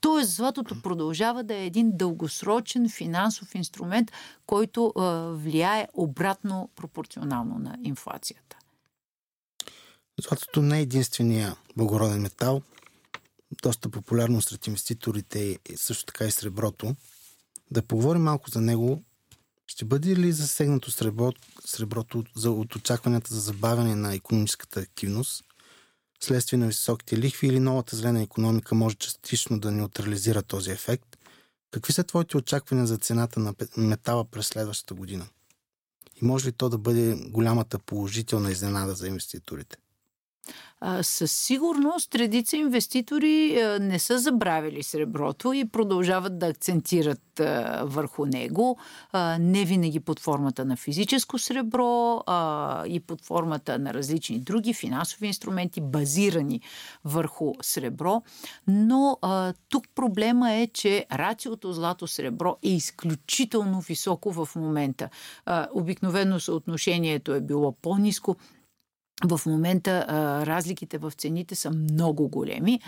Тоест, 0.00 0.30
златото 0.30 0.82
продължава 0.82 1.44
да 1.44 1.54
е 1.54 1.66
един 1.66 1.96
дългосрочен 1.96 2.88
финансов 2.88 3.54
инструмент, 3.54 4.12
който 4.46 4.92
влияе 5.36 5.88
обратно 5.94 6.70
пропорционално 6.76 7.58
на 7.58 7.78
инфлацията. 7.84 8.56
Златото 10.20 10.62
не 10.62 10.78
е 10.78 10.82
единствения 10.82 11.56
благороден 11.76 12.20
метал. 12.20 12.62
Доста 13.62 13.88
популярно 13.88 14.42
сред 14.42 14.66
инвеститорите 14.66 15.38
и 15.38 15.58
също 15.76 16.06
така 16.06 16.24
и 16.24 16.30
среброто. 16.30 16.96
Да 17.70 17.82
поговорим 17.82 18.22
малко 18.22 18.50
за 18.50 18.60
него. 18.60 19.02
Ще 19.66 19.84
бъде 19.84 20.16
ли 20.16 20.32
засегнато 20.32 20.90
сребро, 20.90 21.32
среброто 21.64 22.24
за, 22.36 22.50
от 22.50 22.76
очакванията 22.76 23.34
за 23.34 23.40
забавяне 23.40 23.94
на 23.94 24.14
економическата 24.14 24.80
активност? 24.80 25.44
Следствие 26.24 26.58
на 26.58 26.66
високите 26.66 27.18
лихви 27.18 27.46
или 27.46 27.60
новата 27.60 27.96
зелена 27.96 28.22
економика 28.22 28.74
може 28.74 28.96
частично 28.96 29.60
да 29.60 29.70
неутрализира 29.70 30.42
този 30.42 30.70
ефект? 30.70 31.16
Какви 31.70 31.92
са 31.92 32.04
твоите 32.04 32.36
очаквания 32.36 32.86
за 32.86 32.98
цената 32.98 33.40
на 33.40 33.54
метала 33.76 34.24
през 34.24 34.46
следващата 34.46 34.94
година? 34.94 35.26
И 36.22 36.24
може 36.24 36.48
ли 36.48 36.52
то 36.52 36.68
да 36.68 36.78
бъде 36.78 37.16
голямата 37.28 37.78
положителна 37.78 38.50
изненада 38.50 38.94
за 38.94 39.08
инвеститорите? 39.08 39.76
Със 41.02 41.32
сигурност 41.32 42.14
редица 42.14 42.56
инвеститори 42.56 43.62
не 43.80 43.98
са 43.98 44.18
забравили 44.18 44.82
среброто 44.82 45.52
и 45.52 45.68
продължават 45.68 46.38
да 46.38 46.46
акцентират 46.46 47.20
върху 47.82 48.26
него. 48.26 48.78
Не 49.40 49.64
винаги 49.64 50.00
под 50.00 50.20
формата 50.20 50.64
на 50.64 50.76
физическо 50.76 51.38
сребро 51.38 52.22
и 52.86 53.00
под 53.06 53.24
формата 53.24 53.78
на 53.78 53.94
различни 53.94 54.38
други 54.38 54.74
финансови 54.74 55.26
инструменти, 55.26 55.80
базирани 55.80 56.60
върху 57.04 57.52
сребро. 57.60 58.22
Но 58.66 59.18
тук 59.68 59.84
проблема 59.94 60.52
е, 60.52 60.66
че 60.66 61.06
рациото 61.12 61.72
злато-сребро 61.72 62.56
е 62.62 62.68
изключително 62.68 63.80
високо 63.80 64.32
в 64.32 64.48
момента. 64.56 65.08
Обикновено 65.74 66.40
съотношението 66.40 67.34
е 67.34 67.40
било 67.40 67.72
по-низко 67.72 68.36
в 69.24 69.40
момента 69.46 70.06
а, 70.08 70.46
разликите 70.46 70.98
в 70.98 71.12
цените 71.16 71.54
са 71.54 71.70
много 71.70 72.28
големи, 72.28 72.80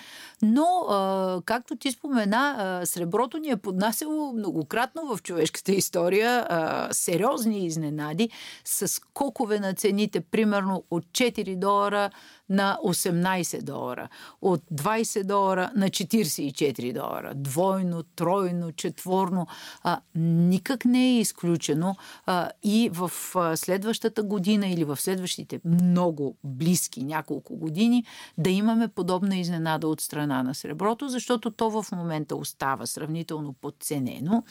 но, 0.42 0.66
а, 0.90 1.42
както 1.44 1.76
ти 1.76 1.92
спомена, 1.92 2.56
а, 2.58 2.86
среброто 2.86 3.38
ни 3.38 3.48
е 3.48 3.56
поднасяло 3.56 4.32
многократно 4.32 5.16
в 5.16 5.22
човешката 5.22 5.72
история 5.72 6.46
а, 6.48 6.88
сериозни 6.92 7.66
изненади 7.66 8.30
с 8.64 8.88
скокове 8.88 9.60
на 9.60 9.74
цените, 9.74 10.20
примерно 10.20 10.84
от 10.90 11.04
4 11.04 11.56
долара 11.56 12.10
на 12.48 12.78
18 12.84 13.62
долара, 13.62 14.08
от 14.42 14.62
20 14.72 15.24
долара 15.24 15.70
на 15.76 15.88
44 15.88 16.92
долара. 16.92 17.32
Двойно, 17.34 18.02
тройно, 18.02 18.72
четворно. 18.72 19.46
А, 19.82 20.00
никак 20.14 20.84
не 20.84 21.06
е 21.06 21.20
изключено 21.20 21.96
а, 22.26 22.50
и 22.62 22.90
в 22.92 23.12
а, 23.34 23.56
следващата 23.56 24.22
година 24.22 24.66
или 24.66 24.84
в 24.84 24.96
следващите 25.00 25.60
много 25.64 26.23
близки 26.44 27.04
няколко 27.04 27.56
години 27.56 28.04
да 28.38 28.50
имаме 28.50 28.88
подобна 28.88 29.36
изненада 29.36 29.88
от 29.88 30.00
страна 30.00 30.42
на 30.42 30.54
среброто, 30.54 31.08
защото 31.08 31.50
то 31.50 31.70
в 31.70 31.92
момента 31.92 32.36
остава 32.36 32.86
сравнително 32.86 33.52
подценено. 33.52 34.42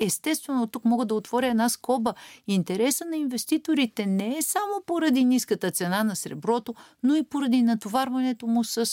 Естествено, 0.00 0.66
тук 0.66 0.84
мога 0.84 1.04
да 1.04 1.14
отворя 1.14 1.46
една 1.46 1.68
скоба. 1.68 2.14
Интереса 2.46 3.04
на 3.04 3.16
инвеститорите 3.16 4.06
не 4.06 4.36
е 4.38 4.42
само 4.42 4.82
поради 4.86 5.24
ниската 5.24 5.70
цена 5.70 6.04
на 6.04 6.16
среброто, 6.16 6.74
но 7.02 7.16
и 7.16 7.22
поради 7.22 7.62
натоварването 7.62 8.46
му 8.46 8.64
с 8.64 8.86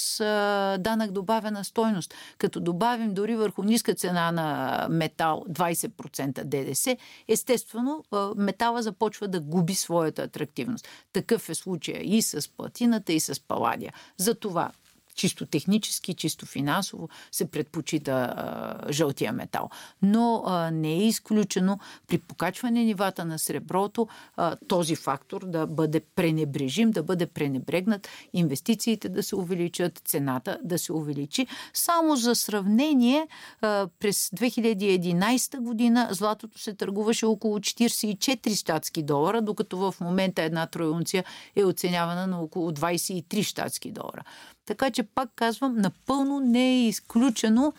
данък 0.79 1.11
добавена 1.11 1.63
стойност. 1.63 2.13
Като 2.37 2.59
добавим 2.59 3.13
дори 3.13 3.35
върху 3.35 3.63
ниска 3.63 3.93
цена 3.93 4.31
на 4.31 4.87
метал 4.89 5.43
20% 5.49 6.43
ДДС, 6.43 6.97
естествено 7.27 8.03
метала 8.35 8.81
започва 8.81 9.27
да 9.27 9.39
губи 9.39 9.75
своята 9.75 10.21
атрактивност. 10.21 10.87
Такъв 11.13 11.49
е 11.49 11.55
случая 11.93 12.03
и 12.03 12.21
с 12.21 12.47
платината, 12.47 13.13
и 13.13 13.19
с 13.19 13.39
паладия. 13.39 13.93
Затова 14.17 14.71
чисто 15.15 15.45
технически, 15.45 16.13
чисто 16.13 16.45
финансово 16.45 17.09
се 17.31 17.51
предпочита 17.51 18.11
а, 18.11 18.91
жълтия 18.91 19.33
метал. 19.33 19.69
Но 20.01 20.43
а, 20.45 20.71
не 20.71 20.93
е 20.93 21.07
изключено 21.07 21.79
при 22.07 22.17
покачване 22.17 22.83
нивата 22.83 23.25
на 23.25 23.39
среброто 23.39 24.07
а, 24.37 24.55
този 24.67 24.95
фактор 24.95 25.45
да 25.45 25.67
бъде 25.67 25.99
пренебрежим, 25.99 26.91
да 26.91 27.03
бъде 27.03 27.25
пренебрегнат, 27.25 28.07
инвестициите 28.33 29.09
да 29.09 29.23
се 29.23 29.35
увеличат, 29.35 30.01
цената 30.05 30.57
да 30.63 30.79
се 30.79 30.93
увеличи. 30.93 31.47
Само 31.73 32.15
за 32.15 32.35
сравнение, 32.35 33.27
а, 33.61 33.87
през 33.99 34.29
2011 34.29 35.59
година 35.59 36.07
златото 36.11 36.59
се 36.59 36.73
търгуваше 36.73 37.25
около 37.25 37.59
44 37.59 38.55
щатски 38.55 39.03
долара, 39.03 39.41
докато 39.41 39.77
в 39.77 39.95
момента 40.01 40.43
една 40.43 40.67
троюнция 40.67 41.23
е 41.55 41.63
оценявана 41.63 42.27
на 42.27 42.41
около 42.41 42.71
23 42.71 43.43
щатски 43.43 43.91
долара. 43.91 44.23
Така 44.65 44.91
че, 44.91 45.03
пак 45.03 45.29
казвам, 45.35 45.75
напълно 45.77 46.39
не 46.39 46.73
е 46.73 46.87
изключено 46.87 47.73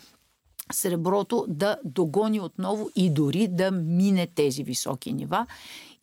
среброто 0.73 1.45
да 1.49 1.77
догони 1.85 2.41
отново 2.41 2.91
и 2.97 3.11
дори 3.11 3.49
да 3.49 3.71
мине 3.71 4.27
тези 4.27 4.65
високи 4.65 5.13
нива. 5.13 5.47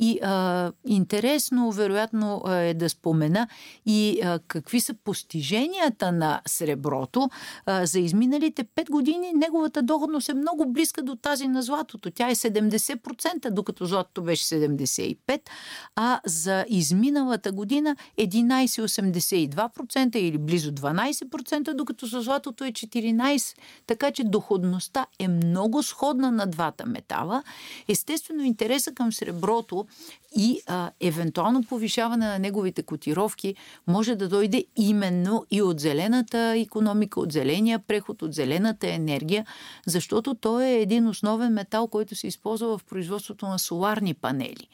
И 0.02 0.20
а, 0.24 0.72
интересно, 0.88 1.72
вероятно, 1.72 2.44
е 2.48 2.74
да 2.74 2.90
спомена 2.90 3.48
и 3.86 4.22
а, 4.24 4.40
какви 4.48 4.82
са 4.82 4.94
постиженията 4.94 6.12
на 6.12 6.42
среброто. 6.48 7.30
А, 7.66 7.86
за 7.86 8.00
изминалите 8.00 8.64
5 8.64 8.90
години 8.90 9.32
неговата 9.36 9.82
доходност 9.82 10.30
е 10.30 10.34
много 10.34 10.72
близка 10.72 11.02
до 11.02 11.16
тази 11.16 11.48
на 11.48 11.62
златото. 11.62 12.12
Тя 12.12 12.30
е 12.30 12.36
70%, 12.36 13.50
докато 13.50 13.86
златото 13.86 14.22
беше 14.22 14.44
75%, 14.46 15.40
а 15.96 16.20
за 16.26 16.66
изминалата 16.70 17.52
година 17.52 17.96
11,82% 18.20 20.16
или 20.18 20.38
близо 20.38 20.72
12%, 20.72 21.74
докато 21.74 22.06
за 22.06 22.22
златото 22.22 22.64
е 22.64 22.72
14%. 22.72 23.58
Така 23.88 24.12
че 24.12 24.24
доходността 24.24 25.06
е 25.20 25.28
много 25.28 25.84
сходна 25.84 26.32
на 26.32 26.46
двата 26.46 26.86
метала. 26.86 27.44
Естествено, 27.88 28.44
интереса 28.44 28.94
към 28.94 29.14
среброто 29.14 29.86
и 30.36 30.62
а, 30.68 30.92
евентуално 31.00 31.64
повишаване 31.64 32.28
на 32.28 32.40
неговите 32.40 32.84
котировки 32.84 33.56
може 33.88 34.16
да 34.16 34.30
дойде 34.30 34.66
именно 34.76 35.46
и 35.52 35.62
от 35.62 35.80
зелената 35.80 36.54
економика, 36.58 37.20
от 37.20 37.32
зеления 37.32 37.80
преход, 37.80 38.22
от 38.22 38.34
зелената 38.34 38.88
енергия, 38.88 39.46
защото 39.88 40.36
той 40.36 40.66
е 40.66 40.82
един 40.82 41.08
основен 41.08 41.54
метал, 41.54 41.88
който 41.88 42.16
се 42.16 42.28
използва 42.28 42.78
в 42.78 42.84
производството 42.84 43.48
на 43.48 43.60
соларни 43.60 44.14
панели. 44.14 44.68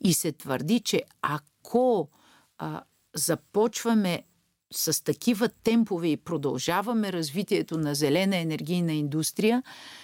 И 0.00 0.14
се 0.14 0.32
твърди, 0.32 0.80
че 0.80 1.02
ако 1.22 2.08
а, 2.58 2.82
започваме 3.14 4.22
с 4.70 5.04
такива 5.04 5.48
темпове 5.48 6.08
и 6.08 6.16
продължаваме 6.16 7.12
развитието 7.12 7.78
на 7.78 7.94
зелена 7.94 8.36
енергийна 8.36 8.92
индустрия, 8.92 9.62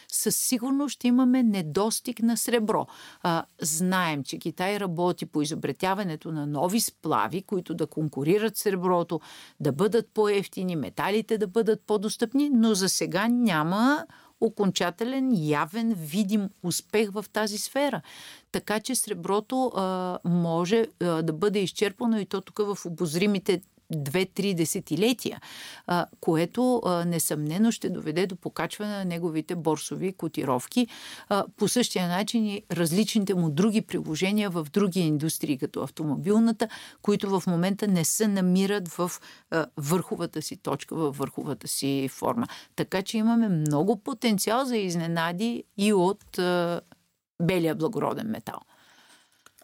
със 0.09 0.37
сигурност 0.37 0.93
ще 0.93 1.09
имаме 1.09 1.43
недостиг 1.43 2.23
на 2.23 2.37
сребро. 2.37 2.87
А, 3.23 3.45
знаем, 3.63 4.25
че 4.25 4.39
Китай 4.39 4.81
работи 4.81 5.27
по 5.27 5.43
изобретяването 5.43 6.33
на 6.33 6.47
нови 6.47 6.81
сплави, 6.81 7.43
които 7.43 7.75
да 7.75 7.87
конкурират 7.87 8.57
среброто, 8.57 9.21
да 9.61 9.73
бъдат 9.73 10.09
по-ефтини, 10.15 10.77
металите 10.77 11.39
да 11.39 11.47
бъдат 11.47 11.83
по-достъпни, 11.87 12.51
но 12.51 12.75
за 12.75 12.89
сега 12.89 13.29
няма 13.29 14.07
окончателен, 14.41 15.31
явен, 15.35 15.95
видим 15.95 16.49
успех 16.63 17.11
в 17.11 17.25
тази 17.33 17.59
сфера. 17.59 18.03
Така 18.53 18.81
че 18.81 18.95
среброто 18.95 19.67
а, 19.67 20.19
може 20.25 20.87
а, 21.01 21.23
да 21.23 21.33
бъде 21.33 21.59
изчерпано 21.59 22.19
и 22.19 22.27
то 22.27 22.41
тук 22.41 22.59
в 22.59 22.87
обозримите 22.87 23.63
2-3 23.93 24.55
десетилетия, 24.55 25.41
което 26.21 26.83
несъмнено 27.07 27.73
ще 27.73 27.91
доведе 27.91 28.27
до 28.27 28.37
покачване 28.37 28.93
на 28.93 29.05
неговите 29.05 29.55
борсови 29.55 30.13
котировки. 30.13 30.87
По 31.57 31.69
същия 31.69 32.09
начин 32.09 32.47
и 32.47 32.63
различните 32.73 33.35
му 33.35 33.51
други 33.51 33.81
приложения 33.83 34.51
в 34.51 34.67
други 34.73 35.01
индустрии, 35.01 35.59
като 35.59 35.81
автомобилната, 35.81 36.69
които 37.03 37.41
в 37.41 37.47
момента 37.47 37.89
не 37.89 38.05
се 38.05 38.29
намират 38.29 38.89
в 38.89 39.11
върховата 39.77 40.43
си 40.43 40.57
точка, 40.57 40.97
в 40.97 41.11
върховата 41.11 41.69
си 41.69 42.09
форма. 42.13 42.47
Така 42.77 43.03
че 43.03 43.19
имаме 43.19 43.49
много 43.49 43.97
потенциал 43.97 44.65
за 44.65 44.77
изненади 44.77 45.65
и 45.79 45.93
от 45.93 46.41
белия 47.43 47.75
благороден 47.75 48.27
метал. 48.27 48.61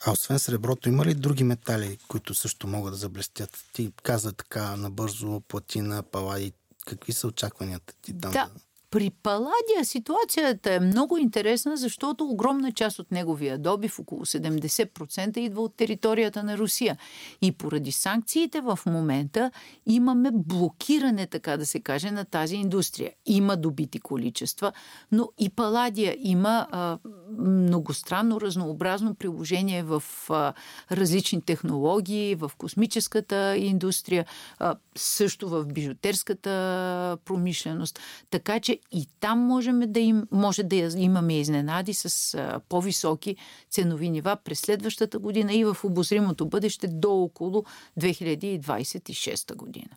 А 0.07 0.11
освен 0.13 0.39
среброто, 0.39 0.89
има 0.89 1.05
ли 1.05 1.15
други 1.15 1.45
метали, 1.45 1.99
които 2.09 2.35
също 2.35 2.67
могат 2.67 2.93
да 2.93 2.97
заблестят? 2.97 3.65
Ти 3.73 3.93
каза 4.03 4.33
така 4.33 4.77
набързо 4.77 5.41
платина, 5.41 6.03
палади. 6.03 6.53
Какви 6.87 7.13
са 7.13 7.27
очакванията 7.27 7.95
ти 8.03 8.21
там? 8.21 8.33
Да, 8.33 8.51
при 8.91 9.11
Паладия 9.11 9.85
ситуацията 9.85 10.75
е 10.75 10.81
много 10.81 11.19
интересна, 11.19 11.77
защото 11.77 12.25
огромна 12.25 12.73
част 12.73 12.99
от 12.99 13.11
неговия 13.11 13.59
добив, 13.59 13.99
около 13.99 14.25
70%, 14.25 15.39
идва 15.39 15.63
от 15.63 15.75
територията 15.77 16.43
на 16.43 16.59
Русия. 16.59 16.97
И 17.43 17.53
поради 17.53 17.93
санкциите 17.93 18.61
в 18.61 18.79
момента 18.87 19.51
имаме 19.87 20.31
блокиране, 20.33 21.27
така 21.27 21.57
да 21.57 21.67
се 21.67 21.81
каже, 21.81 22.11
на 22.11 22.25
тази 22.25 22.57
индустрия. 22.57 23.11
Има 23.27 23.57
добити 23.57 24.01
количества, 24.01 24.73
но 25.13 25.29
и 25.39 25.51
Паладия 25.51 26.17
има 26.19 26.67
а, 26.71 26.99
многостранно, 27.39 28.41
разнообразно 28.41 29.15
приложение 29.15 29.83
в 29.83 30.03
а, 30.29 30.53
различни 30.93 31.43
технологии, 31.43 32.35
в 32.35 32.53
космическата 32.59 33.57
индустрия, 33.57 34.27
а, 34.59 34.75
също 34.97 35.49
в 35.49 35.65
бижутерската 35.65 37.19
промишленост. 37.25 38.01
Така 38.31 38.61
че 38.61 38.80
и 38.93 39.09
там 39.21 39.39
можем 39.39 39.93
да 39.93 40.01
им, 40.01 40.27
може 40.31 40.63
да 40.63 40.77
имаме 40.97 41.41
изненади 41.41 41.95
с 41.95 42.35
а, 42.35 42.61
по-високи 42.69 43.37
ценови 43.71 44.11
нива 44.11 44.37
през 44.45 44.61
следващата 44.61 45.19
година 45.19 45.55
и 45.55 45.65
в 45.65 45.77
обозримото 45.85 46.49
бъдеще 46.49 46.89
до 46.89 47.13
около 47.13 47.65
2026 48.01 49.55
година. 49.55 49.97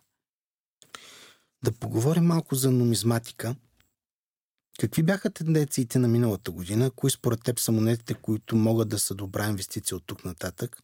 Да 1.64 1.72
поговорим 1.72 2.24
малко 2.24 2.56
за 2.56 2.72
нумизматика. 2.72 3.56
Какви 4.80 5.04
бяха 5.04 5.30
тенденциите 5.30 6.00
на 6.00 6.08
миналата 6.08 6.52
година? 6.52 6.92
Кои 6.92 7.12
според 7.12 7.44
теб 7.44 7.60
са 7.60 7.72
монетите, 7.72 8.14
които 8.14 8.56
могат 8.56 8.90
да 8.90 9.00
са 9.00 9.16
добра 9.16 9.50
инвестиция 9.50 9.98
от 9.98 10.04
тук 10.06 10.26
нататък 10.26 10.84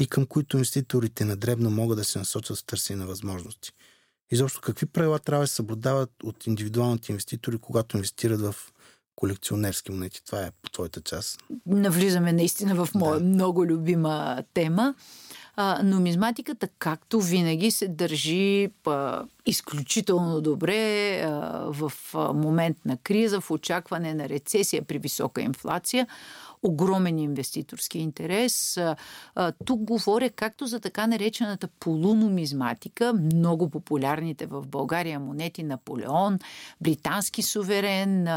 и 0.00 0.06
към 0.06 0.26
които 0.26 0.56
инвеститорите 0.56 1.24
на 1.24 1.36
дребно 1.36 1.70
могат 1.70 1.98
да 1.98 2.04
се 2.04 2.18
насочат 2.18 2.58
в 2.58 2.64
търсене 2.64 2.98
на 2.98 3.06
възможности? 3.06 3.72
Изобщо 4.34 4.60
какви 4.60 4.86
правила 4.86 5.18
трябва 5.18 5.44
да 5.44 5.48
се 5.48 5.54
съблюдават 5.54 6.10
от 6.22 6.46
индивидуалните 6.46 7.12
инвеститори, 7.12 7.58
когато 7.58 7.96
инвестират 7.96 8.40
в 8.40 8.54
колекционерски 9.16 9.92
монети? 9.92 10.24
Това 10.24 10.42
е 10.42 10.50
по 10.62 10.70
твоята 10.70 11.00
част. 11.00 11.38
Навлизаме 11.66 12.32
наистина 12.32 12.84
в 12.84 12.94
моя 12.94 13.18
да. 13.20 13.24
много 13.24 13.66
любима 13.66 14.42
тема. 14.54 14.94
А, 15.56 15.82
нумизматиката, 15.82 16.68
както 16.78 17.20
винаги, 17.20 17.70
се 17.70 17.88
държи 17.88 18.70
а, 18.86 19.24
изключително 19.46 20.40
добре 20.40 21.20
а, 21.20 21.28
в 21.72 21.92
а, 22.14 22.32
момент 22.32 22.76
на 22.84 22.96
криза, 22.96 23.40
в 23.40 23.50
очакване 23.50 24.14
на 24.14 24.28
рецесия 24.28 24.82
при 24.82 24.98
висока 24.98 25.42
инфлация 25.42 26.06
огромен 26.64 27.18
инвеститорски 27.18 27.98
интерес. 27.98 28.78
Тук 29.64 29.80
говоря 29.80 30.30
както 30.30 30.66
за 30.66 30.80
така 30.80 31.06
наречената 31.06 31.68
полунумизматика, 31.80 33.12
много 33.12 33.70
популярните 33.70 34.46
в 34.46 34.66
България 34.66 35.20
монети 35.20 35.62
Наполеон, 35.62 36.38
британски 36.80 37.42
суверен, 37.42 38.28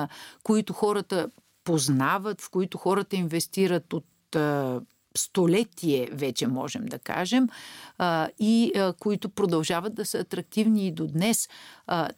които 0.43 0.73
хората 0.73 1.29
познават, 1.63 2.41
в 2.41 2.49
които 2.49 2.77
хората 2.77 3.15
инвестират 3.15 3.93
от 3.93 4.05
столетие, 5.17 6.09
вече 6.11 6.47
можем 6.47 6.85
да 6.85 6.99
кажем, 6.99 7.47
и 8.39 8.71
които 8.99 9.29
продължават 9.29 9.95
да 9.95 10.05
са 10.05 10.17
атрактивни 10.17 10.87
и 10.87 10.91
до 10.91 11.07
днес. 11.07 11.49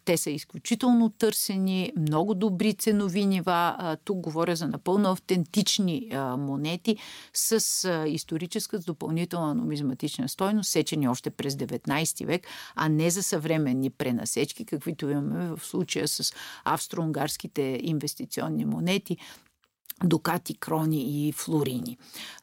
Те 0.05 0.17
са 0.17 0.29
изключително 0.29 1.09
търсени, 1.09 1.91
много 1.97 2.33
добри 2.33 2.73
ценови 2.73 3.25
нива. 3.25 3.97
Тук 4.03 4.19
говоря 4.19 4.55
за 4.55 4.67
напълно 4.67 5.09
автентични 5.09 6.11
монети 6.37 6.97
с 7.33 7.89
историческа 8.07 8.81
с 8.81 8.85
допълнителна 8.85 9.55
нумизматична 9.55 10.29
стойност, 10.29 10.69
сечени 10.69 11.07
още 11.07 11.29
през 11.29 11.55
19 11.55 12.25
век, 12.25 12.47
а 12.75 12.89
не 12.89 13.09
за 13.09 13.23
съвременни 13.23 13.89
пренасечки, 13.89 14.65
каквито 14.65 15.09
имаме 15.09 15.47
в 15.47 15.65
случая 15.65 16.07
с 16.07 16.33
австро-унгарските 16.65 17.79
инвестиционни 17.83 18.65
монети, 18.65 19.17
докати, 20.03 20.53
крони 20.53 21.27
и 21.27 21.31
флорини. 21.31 21.97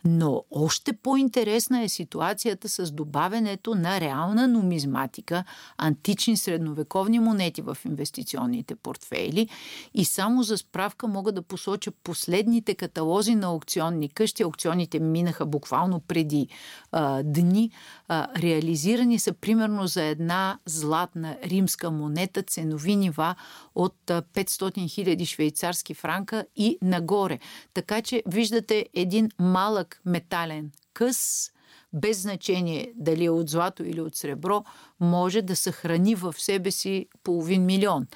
Но 0.05 0.45
още 0.51 0.93
по-интересна 0.93 1.83
е 1.83 1.89
ситуацията 1.89 2.69
с 2.69 2.91
добавянето 2.91 3.75
на 3.75 4.01
реална 4.01 4.49
нумизматика, 4.49 5.45
антични 5.79 6.37
средновековни 6.37 7.21
монети 7.21 7.63
в 7.63 7.79
инвестиционните 7.85 8.75
портфейли 8.75 9.49
и 9.95 10.05
само 10.05 10.43
за 10.43 10.59
справка 10.59 11.09
мога 11.09 11.33
да 11.33 11.43
посоча 11.43 11.91
последните 11.91 12.75
каталози 12.75 13.35
на 13.35 13.47
аукционни 13.47 14.09
къщи. 14.09 14.43
Аукционите 14.43 15.01
минаха 15.01 15.47
буквално 15.47 16.01
преди 16.01 16.49
а, 16.93 17.23
дни. 17.23 17.71
А, 18.09 18.29
реализирани 18.43 19.19
са 19.19 19.33
примерно 19.33 19.87
за 19.87 20.03
една 20.03 20.59
златна 20.67 21.37
римска 21.45 21.91
монета 21.91 22.43
ценови 22.43 22.97
нива 22.97 23.35
от 23.75 23.95
500 24.07 24.25
000 24.35 25.25
швейцарски 25.25 25.95
франка 25.95 26.45
и 26.57 26.79
нагоре. 26.83 27.39
Така 27.75 28.03
че 28.03 28.23
виждате 28.27 28.87
един 28.95 29.29
малък 29.39 30.01
метален 30.05 30.71
къс, 30.93 31.51
без 31.93 32.23
значение 32.23 32.93
дали 32.97 33.25
е 33.25 33.31
от 33.31 33.49
злато 33.49 33.85
или 33.85 34.01
от 34.01 34.17
сребро, 34.17 34.65
може 35.01 35.43
да 35.43 35.57
съхрани 35.57 36.15
в 36.15 36.35
себе 36.39 36.71
си 36.71 37.07
половин 37.23 37.65
милион. 37.65 38.07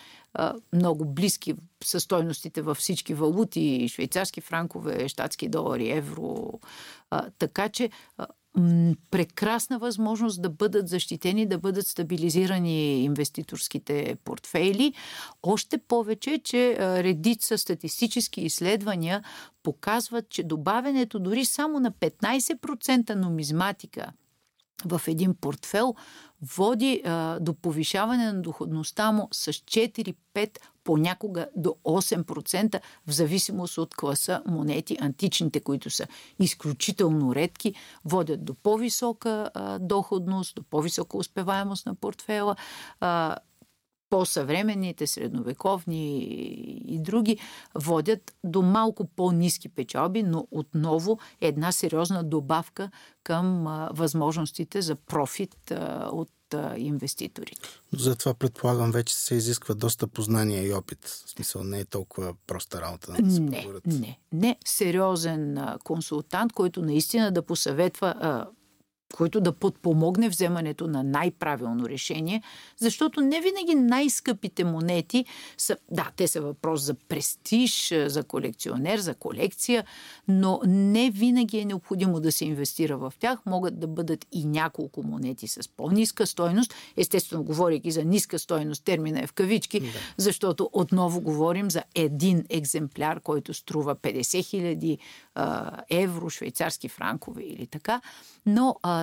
Много 0.73 1.05
близки 1.05 1.55
са 1.85 2.01
стойностите 2.01 2.63
във 2.63 2.79
всички 2.79 3.15
валути, 3.15 3.89
швейцарски 3.89 4.41
франкове, 4.41 5.09
щатски 5.09 5.49
долари, 5.49 5.91
евро. 5.91 6.61
Така 7.39 7.69
че 7.69 7.91
прекрасна 9.11 9.79
възможност 9.79 10.43
да 10.43 10.51
бъдат 10.51 10.89
защитени, 10.89 11.47
да 11.47 11.59
бъдат 11.59 11.87
стабилизирани 11.87 13.05
инвеститорските 13.05 14.17
портфейли. 14.25 14.95
Още 15.43 15.79
повече, 15.79 16.41
че 16.45 16.77
редица 16.79 17.59
статистически 17.59 18.41
изследвания 18.41 19.25
показват, 19.63 20.29
че 20.29 20.43
добавянето 20.43 21.19
дори 21.19 21.45
само 21.45 21.81
на 21.81 21.93
15% 21.93 23.15
нумизматика 23.15 24.13
в 24.85 25.01
един 25.07 25.35
портфел 25.35 25.95
води 26.43 27.03
а, 27.05 27.39
до 27.41 27.55
повишаване 27.55 28.33
на 28.33 28.43
доходността 28.43 29.13
му 29.13 29.29
с 29.33 29.53
4-5, 29.53 30.59
понякога 30.85 31.47
до 31.57 31.77
8%, 31.85 32.81
в 33.07 33.13
зависимост 33.13 33.79
от 33.79 33.95
класа 33.95 34.43
монети, 34.47 34.97
античните, 35.01 35.61
които 35.61 35.91
са 35.91 36.07
изключително 36.39 37.35
редки, 37.35 37.75
водят 38.05 38.45
до 38.45 38.55
по-висока 38.55 39.51
а, 39.55 39.79
доходност, 39.79 40.55
до 40.55 40.63
по-висока 40.63 41.17
успеваемост 41.17 41.87
на 41.87 41.95
портфела. 41.95 42.57
А, 43.01 43.37
по-съвременните, 44.11 45.07
средновековни 45.07 46.19
и 46.89 46.99
други, 46.99 47.39
водят 47.75 48.35
до 48.45 48.63
малко 48.63 49.05
по-низки 49.17 49.69
печалби, 49.69 50.23
но 50.23 50.47
отново 50.51 51.19
една 51.41 51.73
сериозна 51.73 52.25
добавка 52.25 52.91
към 53.23 53.65
възможностите 53.93 54.83
за 54.83 54.97
профит 54.97 55.73
от 56.13 56.29
а, 56.55 56.75
инвеститорите. 56.79 57.69
Затова 57.93 58.35
предполагам 58.35 58.93
вече 58.93 59.15
се 59.15 59.35
изисква 59.35 59.75
доста 59.75 60.07
познание 60.07 60.67
и 60.67 60.73
опит. 60.73 61.07
В 61.07 61.31
смисъл 61.31 61.65
не 61.65 61.81
е 61.81 61.85
толкова 61.85 62.35
проста 62.47 62.81
работа 62.81 63.13
да 63.21 63.31
се 63.31 63.41
не, 63.41 63.67
не, 63.87 64.19
не. 64.33 64.57
Сериозен 64.65 65.59
а, 65.59 65.79
консултант, 65.85 66.53
който 66.53 66.83
наистина 66.83 67.33
да 67.33 67.43
посъветва 67.43 68.15
а, 68.21 68.47
който 69.17 69.41
да 69.41 69.53
подпомогне 69.53 70.29
вземането 70.29 70.87
на 70.87 71.03
най-правилно 71.03 71.89
решение, 71.89 72.43
защото 72.77 73.21
не 73.21 73.41
винаги 73.41 73.75
най-скъпите 73.75 74.65
монети 74.65 75.25
са, 75.59 75.77
да, 75.91 76.11
те 76.17 76.29
са 76.29 76.41
въпрос 76.41 76.83
за 76.83 76.95
престиж, 76.95 77.95
за 78.07 78.25
колекционер, 78.25 78.99
за 78.99 79.15
колекция, 79.15 79.85
но 80.29 80.61
не 80.67 81.11
винаги 81.11 81.59
е 81.59 81.65
необходимо 81.65 82.21
да 82.21 82.33
се 82.33 82.45
инвестира 82.45 82.99
в 82.99 83.13
тях. 83.19 83.39
Могат 83.47 83.81
да 83.81 83.87
бъдат 83.87 84.27
и 84.33 84.45
няколко 84.45 85.03
монети 85.03 85.49
с 85.49 85.69
по-ниска 85.69 86.27
стойност. 86.27 86.75
Естествено, 86.97 87.45
говоряки 87.45 87.91
за 87.91 88.05
ниска 88.05 88.39
стойност, 88.39 88.85
термина 88.85 89.21
е 89.21 89.27
в 89.27 89.33
кавички, 89.33 89.81
да. 89.81 89.87
защото 90.17 90.71
отново 90.73 91.21
говорим 91.21 91.71
за 91.71 91.83
един 91.95 92.45
екземпляр, 92.49 93.21
който 93.21 93.55
струва 93.55 93.97
50 93.97 94.45
хиляди 94.45 94.99
евро, 95.91 96.31
швейцарски 96.31 96.89
франкове 96.89 97.43
или 97.43 97.67
така. 97.67 98.01
Но 98.47 98.77
а, 98.83 99.00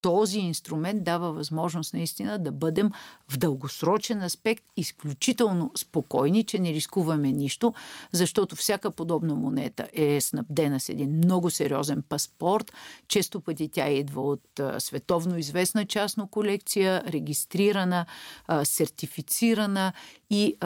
този 0.00 0.38
инструмент 0.38 1.04
дава 1.04 1.32
възможност 1.32 1.94
наистина 1.94 2.38
да 2.38 2.52
бъдем 2.52 2.90
в 3.28 3.38
дългосрочен 3.38 4.22
аспект 4.22 4.64
изключително 4.76 5.72
спокойни, 5.78 6.44
че 6.44 6.58
не 6.58 6.72
рискуваме 6.72 7.32
нищо, 7.32 7.74
защото 8.12 8.56
всяка 8.56 8.90
подобна 8.90 9.34
монета 9.34 9.88
е 9.92 10.20
снабдена 10.20 10.80
с 10.80 10.88
един 10.88 11.10
много 11.16 11.50
сериозен 11.50 12.02
паспорт. 12.08 12.72
Често 13.08 13.40
пъти 13.40 13.68
тя 13.68 13.88
идва 13.88 14.22
от 14.22 14.60
световно 14.78 15.38
известна 15.38 15.86
частна 15.86 16.30
колекция, 16.30 17.02
регистрирана, 17.06 18.06
сертифицирана 18.64 19.92
и 20.30 20.56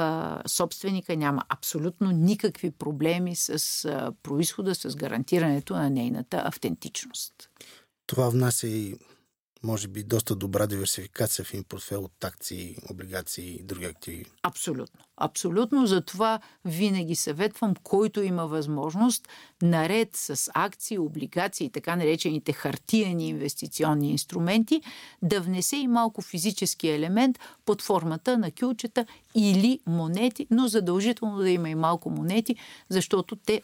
собственика 0.46 1.16
няма 1.16 1.42
абсолютно 1.48 2.10
никакви 2.10 2.70
проблеми 2.70 3.36
с 3.36 4.12
происхода, 4.22 4.74
с 4.74 4.96
гарантирането 4.96 5.74
на 5.74 5.90
нейната 5.90 6.42
автентичност. 6.44 7.34
Това 8.06 8.28
внася 8.28 8.68
и 8.68 8.94
може 9.62 9.88
би 9.88 10.02
доста 10.02 10.34
добра 10.34 10.66
диверсификация 10.66 11.44
в 11.44 11.54
един 11.54 11.64
портфел 11.64 12.04
от 12.04 12.24
акции, 12.24 12.76
облигации 12.90 13.56
и 13.60 13.62
други 13.62 13.84
активи. 13.84 14.24
Абсолютно. 14.42 15.00
Абсолютно. 15.16 15.86
Затова 15.86 16.40
винаги 16.64 17.16
съветвам, 17.16 17.74
който 17.82 18.22
има 18.22 18.46
възможност, 18.46 19.28
наред 19.62 20.16
с 20.16 20.50
акции, 20.54 20.98
облигации 20.98 21.70
така 21.70 21.96
наречените 21.96 22.52
хартияни 22.52 23.28
инвестиционни 23.28 24.10
инструменти, 24.10 24.82
да 25.22 25.40
внесе 25.40 25.76
и 25.76 25.88
малко 25.88 26.22
физически 26.22 26.88
елемент 26.88 27.38
под 27.64 27.82
формата 27.82 28.38
на 28.38 28.50
кюлчета 28.50 29.06
или 29.34 29.80
монети, 29.86 30.46
но 30.50 30.68
задължително 30.68 31.38
да 31.38 31.50
има 31.50 31.70
и 31.70 31.74
малко 31.74 32.10
монети, 32.10 32.56
защото 32.88 33.36
те 33.36 33.62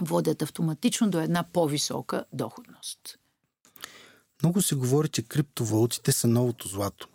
водят 0.00 0.42
автоматично 0.42 1.10
до 1.10 1.20
една 1.20 1.42
по-висока 1.52 2.24
доходност. 2.32 3.18
Много 4.42 4.62
се 4.62 4.74
говори, 4.74 5.08
че 5.08 5.22
криптовалутите 5.22 6.12
са 6.12 6.28
новото 6.28 6.68
злато 6.68 7.08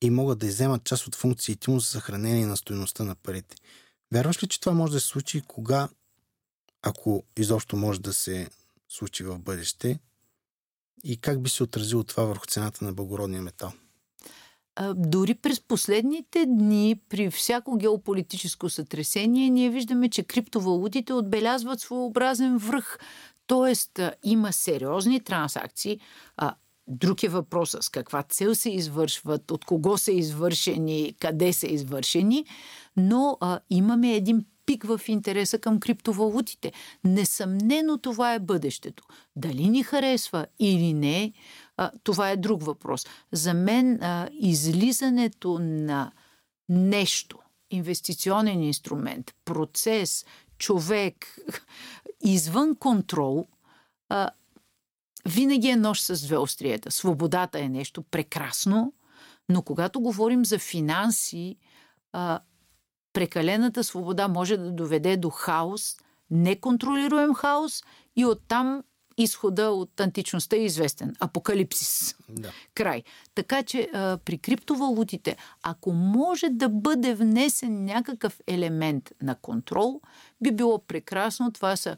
и 0.00 0.10
могат 0.10 0.38
да 0.38 0.46
иземат 0.46 0.84
част 0.84 1.06
от 1.06 1.14
функциите 1.14 1.70
му 1.70 1.80
за 1.80 1.86
съхранение 1.86 2.46
на 2.46 2.56
стоеността 2.56 3.04
на 3.04 3.14
парите. 3.14 3.56
Вярваш 4.12 4.42
ли, 4.42 4.48
че 4.48 4.60
това 4.60 4.72
може 4.72 4.92
да 4.92 5.00
се 5.00 5.06
случи 5.06 5.42
кога, 5.48 5.88
ако 6.82 7.22
изобщо 7.36 7.76
може 7.76 8.00
да 8.00 8.12
се 8.12 8.48
случи 8.88 9.24
в 9.24 9.38
бъдеще? 9.38 9.98
И 11.04 11.16
как 11.16 11.42
би 11.42 11.50
се 11.50 11.62
отразило 11.62 12.04
това 12.04 12.24
върху 12.24 12.46
цената 12.46 12.84
на 12.84 12.92
благородния 12.92 13.42
метал? 13.42 13.72
Дори 14.94 15.34
през 15.34 15.60
последните 15.60 16.46
дни, 16.46 17.00
при 17.08 17.30
всяко 17.30 17.76
геополитическо 17.76 18.70
сътресение, 18.70 19.50
ние 19.50 19.70
виждаме, 19.70 20.08
че 20.08 20.22
криптовалутите 20.22 21.12
отбелязват 21.12 21.80
своеобразен 21.80 22.58
връх. 22.58 22.98
Тоест, 23.46 24.00
има 24.22 24.52
сериозни 24.52 25.20
транзакции. 25.20 26.00
Друг 26.88 27.22
е 27.22 27.28
въпросът 27.28 27.82
с 27.82 27.88
каква 27.88 28.22
цел 28.22 28.54
се 28.54 28.70
извършват, 28.70 29.50
от 29.50 29.64
кого 29.64 29.98
са 29.98 30.12
извършени, 30.12 31.14
къде 31.20 31.52
са 31.52 31.66
извършени, 31.66 32.46
но 32.96 33.36
а, 33.40 33.60
имаме 33.70 34.14
един 34.14 34.44
пик 34.66 34.84
в 34.84 35.00
интереса 35.08 35.58
към 35.58 35.80
криптовалутите. 35.80 36.72
Несъмнено 37.04 37.98
това 37.98 38.34
е 38.34 38.38
бъдещето. 38.38 39.04
Дали 39.36 39.68
ни 39.68 39.82
харесва 39.82 40.46
или 40.58 40.92
не, 40.92 41.32
а, 41.76 41.90
това 42.02 42.30
е 42.30 42.36
друг 42.36 42.62
въпрос. 42.62 43.06
За 43.32 43.54
мен 43.54 44.02
а, 44.02 44.28
излизането 44.32 45.58
на 45.58 46.12
нещо, 46.68 47.38
инвестиционен 47.70 48.62
инструмент, 48.62 49.34
процес, 49.44 50.26
човек, 50.58 51.36
извън 52.20 52.76
контрол, 52.76 53.48
а, 54.08 54.30
винаги 55.26 55.68
е 55.68 55.76
нож 55.76 56.00
с 56.00 56.26
две 56.26 56.36
остриета. 56.36 56.90
Свободата 56.90 57.60
е 57.60 57.68
нещо 57.68 58.02
прекрасно, 58.02 58.92
но 59.48 59.62
когато 59.62 60.00
говорим 60.00 60.44
за 60.44 60.58
финанси, 60.58 61.56
а, 62.12 62.40
прекалената 63.12 63.84
свобода 63.84 64.28
може 64.28 64.56
да 64.56 64.70
доведе 64.70 65.16
до 65.16 65.30
хаос, 65.30 65.96
неконтролируем 66.30 67.34
хаос 67.34 67.82
и 68.16 68.26
оттам 68.26 68.82
изхода 69.18 69.70
от 69.70 70.00
античността 70.00 70.56
е 70.56 70.58
известен. 70.58 71.14
Апокалипсис. 71.20 72.16
Да. 72.28 72.52
Край. 72.74 73.02
Така 73.34 73.62
че 73.62 73.88
а, 73.94 74.18
при 74.24 74.38
криптовалутите, 74.38 75.36
ако 75.62 75.92
може 75.92 76.48
да 76.48 76.68
бъде 76.68 77.14
внесен 77.14 77.84
някакъв 77.84 78.40
елемент 78.46 79.12
на 79.22 79.34
контрол, 79.34 80.00
би 80.40 80.52
било 80.52 80.78
прекрасно. 80.78 81.52
Това 81.52 81.76
са 81.76 81.96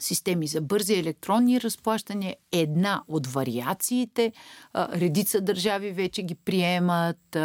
системи 0.00 0.46
за 0.46 0.60
бързи 0.60 0.94
електронни 0.94 1.60
разплащания, 1.60 2.36
една 2.52 3.02
от 3.08 3.26
вариациите. 3.26 4.32
Редица 4.74 5.40
държави 5.40 5.92
вече 5.92 6.22
ги 6.22 6.34
приемат, 6.34 7.36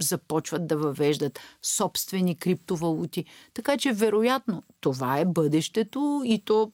започват 0.00 0.66
да 0.66 0.76
въвеждат 0.76 1.40
собствени 1.62 2.36
криптовалути. 2.36 3.24
Така 3.54 3.76
че, 3.76 3.92
вероятно, 3.92 4.62
това 4.80 5.18
е 5.18 5.24
бъдещето 5.24 6.22
и 6.24 6.42
то 6.44 6.72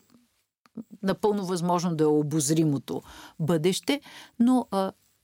напълно 1.02 1.44
възможно 1.44 1.96
да 1.96 2.04
е 2.04 2.06
обозримото 2.06 3.02
бъдеще, 3.40 4.00
но 4.38 4.66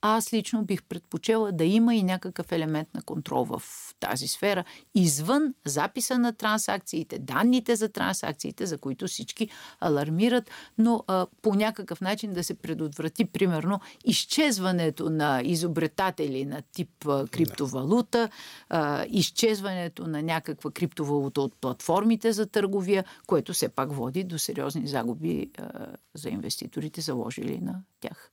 аз 0.01 0.33
лично 0.33 0.65
бих 0.65 0.83
предпочела 0.83 1.53
да 1.53 1.65
има 1.65 1.95
и 1.95 2.03
някакъв 2.03 2.53
елемент 2.53 2.89
на 2.95 3.03
контрол 3.03 3.45
в 3.45 3.63
тази 4.01 4.29
сфера, 4.29 4.65
извън 4.95 5.55
записа 5.67 6.19
на 6.19 6.33
транзакциите, 6.33 7.19
данните 7.19 7.77
за 7.77 7.89
транзакциите, 7.89 8.67
за 8.67 8.79
които 8.79 9.07
всички 9.07 9.49
алармират, 9.81 10.51
но 10.79 11.05
а, 11.07 11.27
по 11.43 11.55
някакъв 11.55 12.01
начин 12.01 12.33
да 12.33 12.45
се 12.45 12.55
предотврати, 12.55 13.25
примерно, 13.25 13.81
изчезването 14.05 15.11
на 15.11 15.43
изобретатели 15.45 16.45
на 16.45 16.63
тип 16.73 17.07
а, 17.07 17.27
криптовалута, 17.27 18.29
а, 18.69 19.05
изчезването 19.09 20.07
на 20.07 20.23
някаква 20.23 20.71
криптовалута 20.71 21.41
от 21.41 21.57
платформите 21.61 22.33
за 22.33 22.47
търговия, 22.47 23.05
което 23.27 23.53
все 23.53 23.69
пак 23.69 23.93
води 23.93 24.25
до 24.25 24.39
сериозни 24.39 24.87
загуби 24.87 25.51
а, 25.59 25.87
за 26.15 26.29
инвеститорите, 26.29 27.01
заложили 27.01 27.59
на 27.59 27.83
тях. 28.01 28.31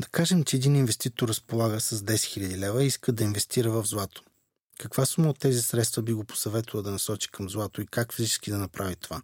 Да 0.00 0.08
кажем, 0.08 0.44
че 0.44 0.56
един 0.56 0.76
инвеститор 0.76 1.28
разполага 1.28 1.80
с 1.80 2.00
10 2.00 2.14
000 2.14 2.56
лева 2.56 2.84
и 2.84 2.86
иска 2.86 3.12
да 3.12 3.24
инвестира 3.24 3.70
в 3.70 3.86
злато. 3.86 4.22
Каква 4.78 5.06
сума 5.06 5.30
от 5.30 5.38
тези 5.38 5.62
средства 5.62 6.02
би 6.02 6.12
го 6.12 6.24
посъветвала 6.24 6.82
да 6.82 6.90
насочи 6.90 7.28
към 7.30 7.50
злато 7.50 7.80
и 7.80 7.86
как 7.86 8.14
физически 8.14 8.50
да 8.50 8.58
направи 8.58 8.96
това? 8.96 9.22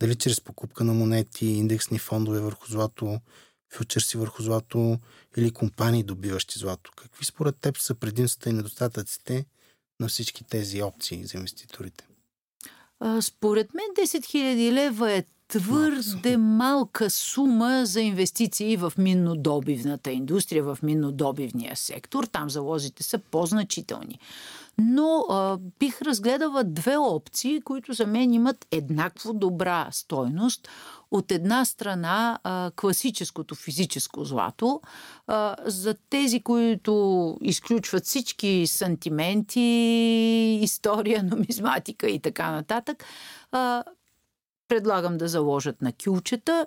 Дали 0.00 0.14
чрез 0.14 0.40
покупка 0.40 0.84
на 0.84 0.94
монети, 0.94 1.46
индексни 1.46 1.98
фондове 1.98 2.40
върху 2.40 2.66
злато, 2.66 3.20
фьючерси 3.72 4.16
върху 4.16 4.42
злато 4.42 4.98
или 5.36 5.50
компании, 5.50 6.02
добиващи 6.02 6.58
злато? 6.58 6.92
Какви 6.96 7.24
според 7.24 7.56
теб 7.56 7.78
са 7.78 7.94
предимствата 7.94 8.50
и 8.50 8.52
недостатъците 8.52 9.46
на 10.00 10.08
всички 10.08 10.44
тези 10.44 10.82
опции 10.82 11.24
за 11.24 11.36
инвеститорите? 11.36 12.06
Според 13.20 13.74
мен 13.74 13.86
10 13.96 14.04
000 14.04 14.72
лева 14.72 15.12
е 15.12 15.24
твърде 15.48 16.36
малка 16.36 17.10
сума 17.10 17.86
за 17.86 18.00
инвестиции 18.00 18.76
в 18.76 18.92
миннодобивната 18.98 20.10
индустрия, 20.10 20.64
в 20.64 20.78
миннодобивния 20.82 21.76
сектор. 21.76 22.24
Там 22.24 22.50
залозите 22.50 23.02
са 23.02 23.18
по-значителни. 23.18 24.18
Но 24.78 25.26
а, 25.30 25.58
бих 25.78 26.02
разгледала 26.02 26.64
две 26.64 26.96
опции, 26.96 27.60
които 27.60 27.92
за 27.92 28.06
мен 28.06 28.32
имат 28.32 28.66
еднакво 28.70 29.32
добра 29.32 29.88
стойност. 29.90 30.68
От 31.10 31.32
една 31.32 31.64
страна 31.64 32.38
а, 32.44 32.70
класическото 32.76 33.54
физическо 33.54 34.24
злато, 34.24 34.80
а, 35.26 35.56
за 35.64 35.94
тези, 36.10 36.40
които 36.40 37.36
изключват 37.42 38.04
всички 38.04 38.66
сантименти, 38.66 39.60
история, 40.62 41.22
нумизматика 41.22 42.08
и 42.08 42.20
така 42.20 42.50
нататък, 42.50 43.04
а, 43.52 43.84
предлагам 44.74 45.18
да 45.18 45.28
заложат 45.28 45.82
на 45.82 45.92
кюлчета. 45.92 46.66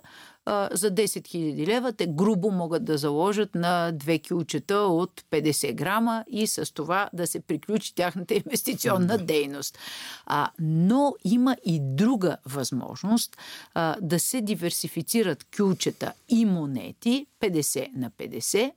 За 0.72 0.92
10 0.92 1.06
000 1.06 1.68
лева 1.68 1.94
те 1.94 2.08
грубо 2.08 2.52
могат 2.52 2.86
да 2.86 2.98
заложат 2.98 3.56
на 3.56 3.92
две 3.92 4.20
кюлчета 4.20 4.78
от 4.78 5.22
50 5.32 5.74
грама 5.74 6.26
и 6.30 6.48
с 6.48 6.74
това 6.74 7.10
да 7.14 7.28
се 7.28 7.40
приключи 7.40 7.96
тяхната 7.96 8.34
инвестиционна 8.34 9.18
дейност. 9.18 9.78
А, 10.26 10.50
но 10.60 11.14
има 11.24 11.56
и 11.66 11.80
друга 11.82 12.38
възможност 12.46 13.38
а, 13.74 13.96
да 14.02 14.20
се 14.20 14.42
диверсифицират 14.42 15.46
кюлчета 15.58 16.14
и 16.30 16.46
монети 16.46 17.28
50 17.42 17.90
на 17.96 18.12
50. 18.12 18.72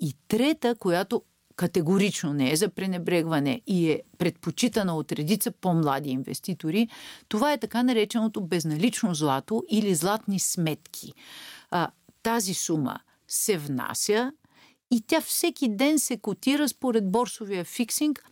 И 0.00 0.14
трета, 0.28 0.74
която 0.74 1.22
категорично 1.58 2.32
не 2.32 2.52
е 2.52 2.56
за 2.56 2.68
пренебрегване 2.68 3.60
и 3.66 3.90
е 3.90 4.02
предпочитана 4.18 4.96
от 4.96 5.12
редица 5.12 5.50
по-млади 5.50 6.10
инвеститори, 6.10 6.88
това 7.28 7.52
е 7.52 7.58
така 7.58 7.82
нареченото 7.82 8.40
безналично 8.40 9.14
злато 9.14 9.64
или 9.70 9.94
златни 9.94 10.40
сметки. 10.40 11.12
А, 11.70 11.90
тази 12.22 12.54
сума 12.54 13.00
се 13.28 13.58
внася 13.58 14.32
и 14.90 15.04
тя 15.06 15.20
всеки 15.20 15.68
ден 15.68 15.98
се 15.98 16.16
котира 16.16 16.68
според 16.68 17.10
борсовия 17.10 17.64
фиксинг 17.64 18.24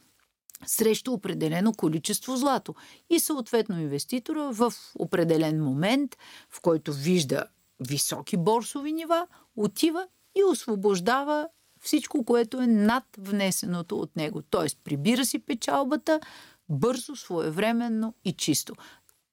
срещу 0.66 1.12
определено 1.12 1.72
количество 1.72 2.36
злато. 2.36 2.74
И 3.10 3.20
съответно 3.20 3.80
инвеститора 3.80 4.50
в 4.52 4.72
определен 4.98 5.64
момент, 5.64 6.16
в 6.50 6.60
който 6.60 6.92
вижда 6.92 7.46
високи 7.88 8.36
борсови 8.36 8.92
нива, 8.92 9.26
отива 9.56 10.06
и 10.34 10.44
освобождава 10.44 11.48
всичко, 11.86 12.24
което 12.24 12.60
е 12.60 12.66
над 12.66 13.04
внесеното 13.18 13.98
от 13.98 14.16
него. 14.16 14.42
Тоест, 14.42 14.78
прибира 14.84 15.24
си 15.24 15.38
печалбата 15.38 16.20
бързо, 16.68 17.16
своевременно 17.16 18.14
и 18.24 18.32
чисто. 18.32 18.74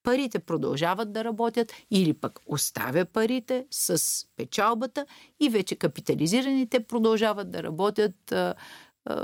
Парите 0.04 0.40
продължават 0.40 1.14
да 1.14 1.24
работят 1.24 1.74
или 1.92 2.14
пък 2.14 2.40
оставя 2.46 3.06
парите 3.06 3.66
с 3.72 4.26
печалбата 4.36 5.06
и 5.40 5.50
вече 5.50 5.76
капитализираните 5.76 6.80
продължават 6.80 7.52
да 7.52 7.64
работят 7.64 8.34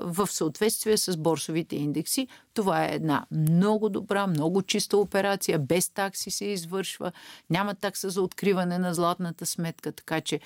в 0.04 0.28
съответствие 0.28 0.98
с 0.98 1.18
борсовите 1.18 1.76
индекси. 1.76 2.28
Това 2.54 2.86
е 2.86 2.96
една 2.96 3.26
много 3.32 3.90
добра, 3.90 4.28
много 4.28 4.62
чиста 4.62 4.98
операция, 4.98 5.60
без 5.60 5.90
такси 5.90 6.32
се 6.32 6.46
извършва, 6.46 7.12
няма 7.50 7.76
такса 7.76 8.10
за 8.10 8.22
откриване 8.22 8.78
на 8.78 8.94
златната 8.94 9.46
сметка, 9.46 9.92
така 9.92 10.22
че 10.22 10.40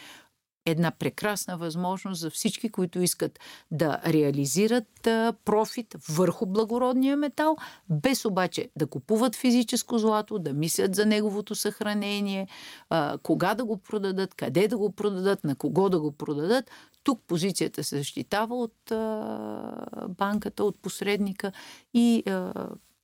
една 0.65 0.91
прекрасна 0.91 1.57
възможност 1.57 2.21
за 2.21 2.29
всички, 2.29 2.69
които 2.69 3.01
искат 3.01 3.39
да 3.71 4.01
реализират 4.05 4.87
профит 5.45 5.95
върху 6.09 6.45
благородния 6.45 7.17
метал, 7.17 7.57
без 7.89 8.25
обаче 8.25 8.69
да 8.75 8.87
купуват 8.87 9.35
физическо 9.35 9.97
злато, 9.97 10.39
да 10.39 10.53
мислят 10.53 10.95
за 10.95 11.05
неговото 11.05 11.55
съхранение, 11.55 12.47
кога 13.23 13.55
да 13.55 13.65
го 13.65 13.77
продадат, 13.77 14.33
къде 14.33 14.67
да 14.67 14.77
го 14.77 14.91
продадат, 14.91 15.43
на 15.43 15.55
кого 15.55 15.89
да 15.89 15.99
го 15.99 16.11
продадат. 16.11 16.71
Тук 17.03 17.21
позицията 17.27 17.83
се 17.83 17.97
защитава 17.97 18.55
от 18.55 18.75
банката, 20.09 20.63
от 20.63 20.81
посредника 20.81 21.51
и 21.93 22.23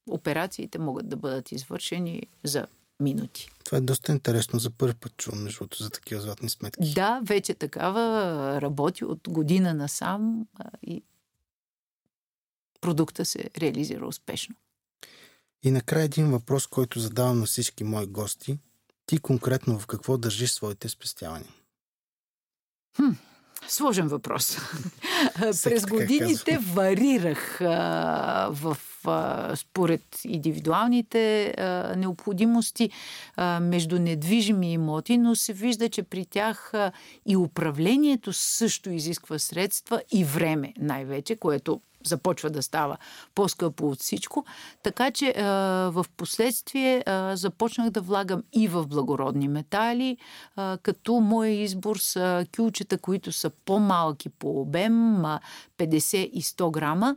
операциите 0.09 0.79
могат 0.79 1.09
да 1.09 1.17
бъдат 1.17 1.51
извършени 1.51 2.23
за 2.43 2.67
минути. 2.99 3.49
Това 3.63 3.77
е 3.77 3.81
доста 3.81 4.11
интересно. 4.11 4.59
За 4.59 4.69
първи 4.69 4.93
път 4.93 5.17
чувам, 5.17 5.43
между 5.43 5.67
за 5.79 5.89
такива 5.89 6.21
златни 6.21 6.49
сметки. 6.49 6.93
Да, 6.93 7.21
вече 7.23 7.53
такава 7.53 8.61
работи 8.61 9.05
от 9.05 9.29
година 9.29 9.73
насам 9.73 10.47
и 10.83 11.03
продукта 12.81 13.25
се 13.25 13.49
реализира 13.57 14.07
успешно. 14.07 14.55
И 15.63 15.71
накрая 15.71 16.05
един 16.05 16.31
въпрос, 16.31 16.67
който 16.67 16.99
задавам 16.99 17.39
на 17.39 17.45
всички 17.45 17.83
мои 17.83 18.05
гости. 18.05 18.57
Ти 19.05 19.17
конкретно 19.17 19.79
в 19.79 19.87
какво 19.87 20.17
държиш 20.17 20.51
своите 20.51 20.89
спестявания? 20.89 21.49
Хм, 22.95 23.11
сложен 23.67 24.07
въпрос. 24.07 24.57
През 25.63 25.85
годините 25.85 26.57
варирах 26.57 27.61
а, 27.61 28.49
в 28.51 28.77
според 29.55 30.01
индивидуалните 30.25 31.53
необходимости 31.97 32.89
между 33.61 33.99
недвижими 33.99 34.73
имоти, 34.73 35.17
но 35.17 35.35
се 35.35 35.53
вижда, 35.53 35.89
че 35.89 36.03
при 36.03 36.25
тях 36.25 36.73
и 37.25 37.37
управлението 37.37 38.33
също 38.33 38.89
изисква 38.89 39.39
средства 39.39 40.01
и 40.13 40.23
време 40.23 40.73
най-вече, 40.79 41.35
което 41.35 41.81
започва 42.05 42.49
да 42.49 42.63
става 42.63 42.97
по-скъпо 43.35 43.89
от 43.89 43.99
всичко. 43.99 44.45
Така 44.83 45.11
че 45.11 45.33
в 45.91 46.05
последствие 46.17 47.03
започнах 47.33 47.89
да 47.89 48.01
влагам 48.01 48.43
и 48.53 48.67
в 48.67 48.87
благородни 48.87 49.47
метали, 49.47 50.17
като 50.81 51.13
мой 51.13 51.49
избор 51.49 51.97
са 51.97 52.45
кюлчета, 52.55 52.97
които 52.97 53.31
са 53.31 53.49
по-малки 53.49 54.29
по 54.29 54.61
обем, 54.61 55.23
50 55.77 56.17
и 56.17 56.41
100 56.41 56.71
грама 56.71 57.15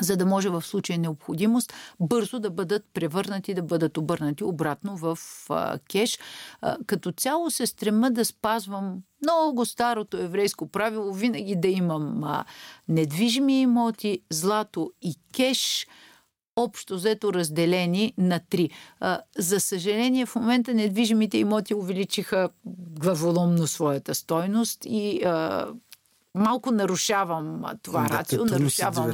за 0.00 0.16
да 0.16 0.26
може 0.26 0.48
в 0.48 0.62
случай 0.62 0.98
необходимост 0.98 1.72
бързо 2.00 2.38
да 2.38 2.50
бъдат 2.50 2.84
превърнати, 2.94 3.54
да 3.54 3.62
бъдат 3.62 3.96
обърнати 3.96 4.44
обратно 4.44 4.96
в 4.96 5.18
а, 5.48 5.78
кеш. 5.78 6.18
А, 6.60 6.76
като 6.86 7.12
цяло 7.12 7.50
се 7.50 7.66
стрема 7.66 8.10
да 8.10 8.24
спазвам 8.24 9.02
много 9.22 9.66
старото 9.66 10.16
еврейско 10.16 10.68
правило, 10.68 11.12
винаги 11.12 11.56
да 11.56 11.68
имам 11.68 12.24
а, 12.24 12.44
недвижими 12.88 13.60
имоти, 13.60 14.22
злато 14.30 14.92
и 15.02 15.14
кеш, 15.36 15.86
общо 16.56 16.94
взето 16.94 17.32
разделени 17.32 18.14
на 18.18 18.40
три. 18.50 18.70
За 19.38 19.60
съжаление, 19.60 20.26
в 20.26 20.36
момента 20.36 20.74
недвижимите 20.74 21.38
имоти 21.38 21.74
увеличиха 21.74 22.48
главоломно 23.00 23.66
своята 23.66 24.14
стойност 24.14 24.78
и 24.84 25.22
малко 26.34 26.70
нарушавам 26.70 27.64
това 27.82 28.08
да, 28.08 28.18
рацио. 28.18 28.44
Нарушавам, 28.44 29.12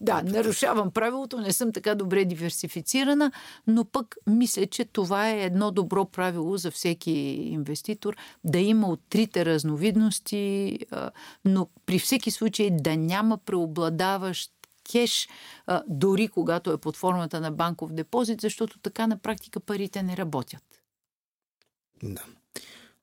да, 0.00 0.22
нарушавам 0.22 0.90
правилото, 0.90 1.38
не 1.38 1.52
съм 1.52 1.72
така 1.72 1.94
добре 1.94 2.24
диверсифицирана, 2.24 3.32
но 3.66 3.84
пък 3.84 4.16
мисля, 4.26 4.66
че 4.66 4.84
това 4.84 5.30
е 5.30 5.44
едно 5.44 5.70
добро 5.70 6.04
правило 6.04 6.56
за 6.56 6.70
всеки 6.70 7.10
инвеститор 7.50 8.16
да 8.44 8.58
има 8.58 8.88
от 8.88 9.00
трите 9.08 9.44
разновидности, 9.44 10.78
но 11.44 11.68
при 11.86 11.98
всеки 11.98 12.30
случай 12.30 12.70
да 12.70 12.96
няма 12.96 13.38
преобладаващ 13.38 14.52
кеш, 14.92 15.28
дори 15.88 16.28
когато 16.28 16.72
е 16.72 16.78
под 16.78 16.96
формата 16.96 17.40
на 17.40 17.50
банков 17.52 17.92
депозит, 17.92 18.40
защото 18.40 18.78
така 18.78 19.06
на 19.06 19.18
практика 19.18 19.60
парите 19.60 20.02
не 20.02 20.16
работят. 20.16 20.62
Да. 22.02 22.24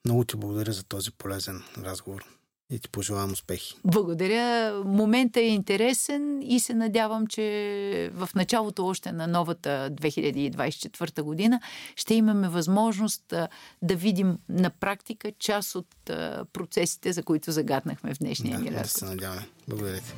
Много 0.06 0.24
ти 0.24 0.36
благодаря 0.36 0.72
за 0.72 0.84
този 0.84 1.12
полезен 1.12 1.64
разговор 1.78 2.37
и 2.70 2.80
ти 2.80 2.90
пожелавам 2.90 3.32
успехи. 3.32 3.76
Благодаря. 3.86 4.74
Моментът 4.86 5.38
е 5.38 5.46
интересен 5.46 6.42
и 6.42 6.60
се 6.60 6.74
надявам, 6.74 7.28
че 7.28 8.12
в 8.14 8.30
началото 8.36 8.88
още 8.88 9.12
на 9.12 9.28
новата 9.28 9.90
2024 9.92 11.22
година 11.22 11.62
ще 11.96 12.14
имаме 12.14 12.50
възможност 12.50 13.34
да 13.82 13.96
видим 13.96 14.38
на 14.50 14.70
практика 14.70 15.32
част 15.40 15.76
от 15.76 15.88
процесите, 16.54 17.14
за 17.14 17.24
които 17.24 17.52
загаднахме 17.52 18.14
в 18.14 18.18
днешния 18.18 18.58
да, 18.58 18.64
ни 18.64 18.72
разговор. 18.72 18.84
Да 18.84 18.90
се 18.90 19.06
надяваме. 19.06 19.48
Благодаря 19.68 19.98
ти. 19.98 20.14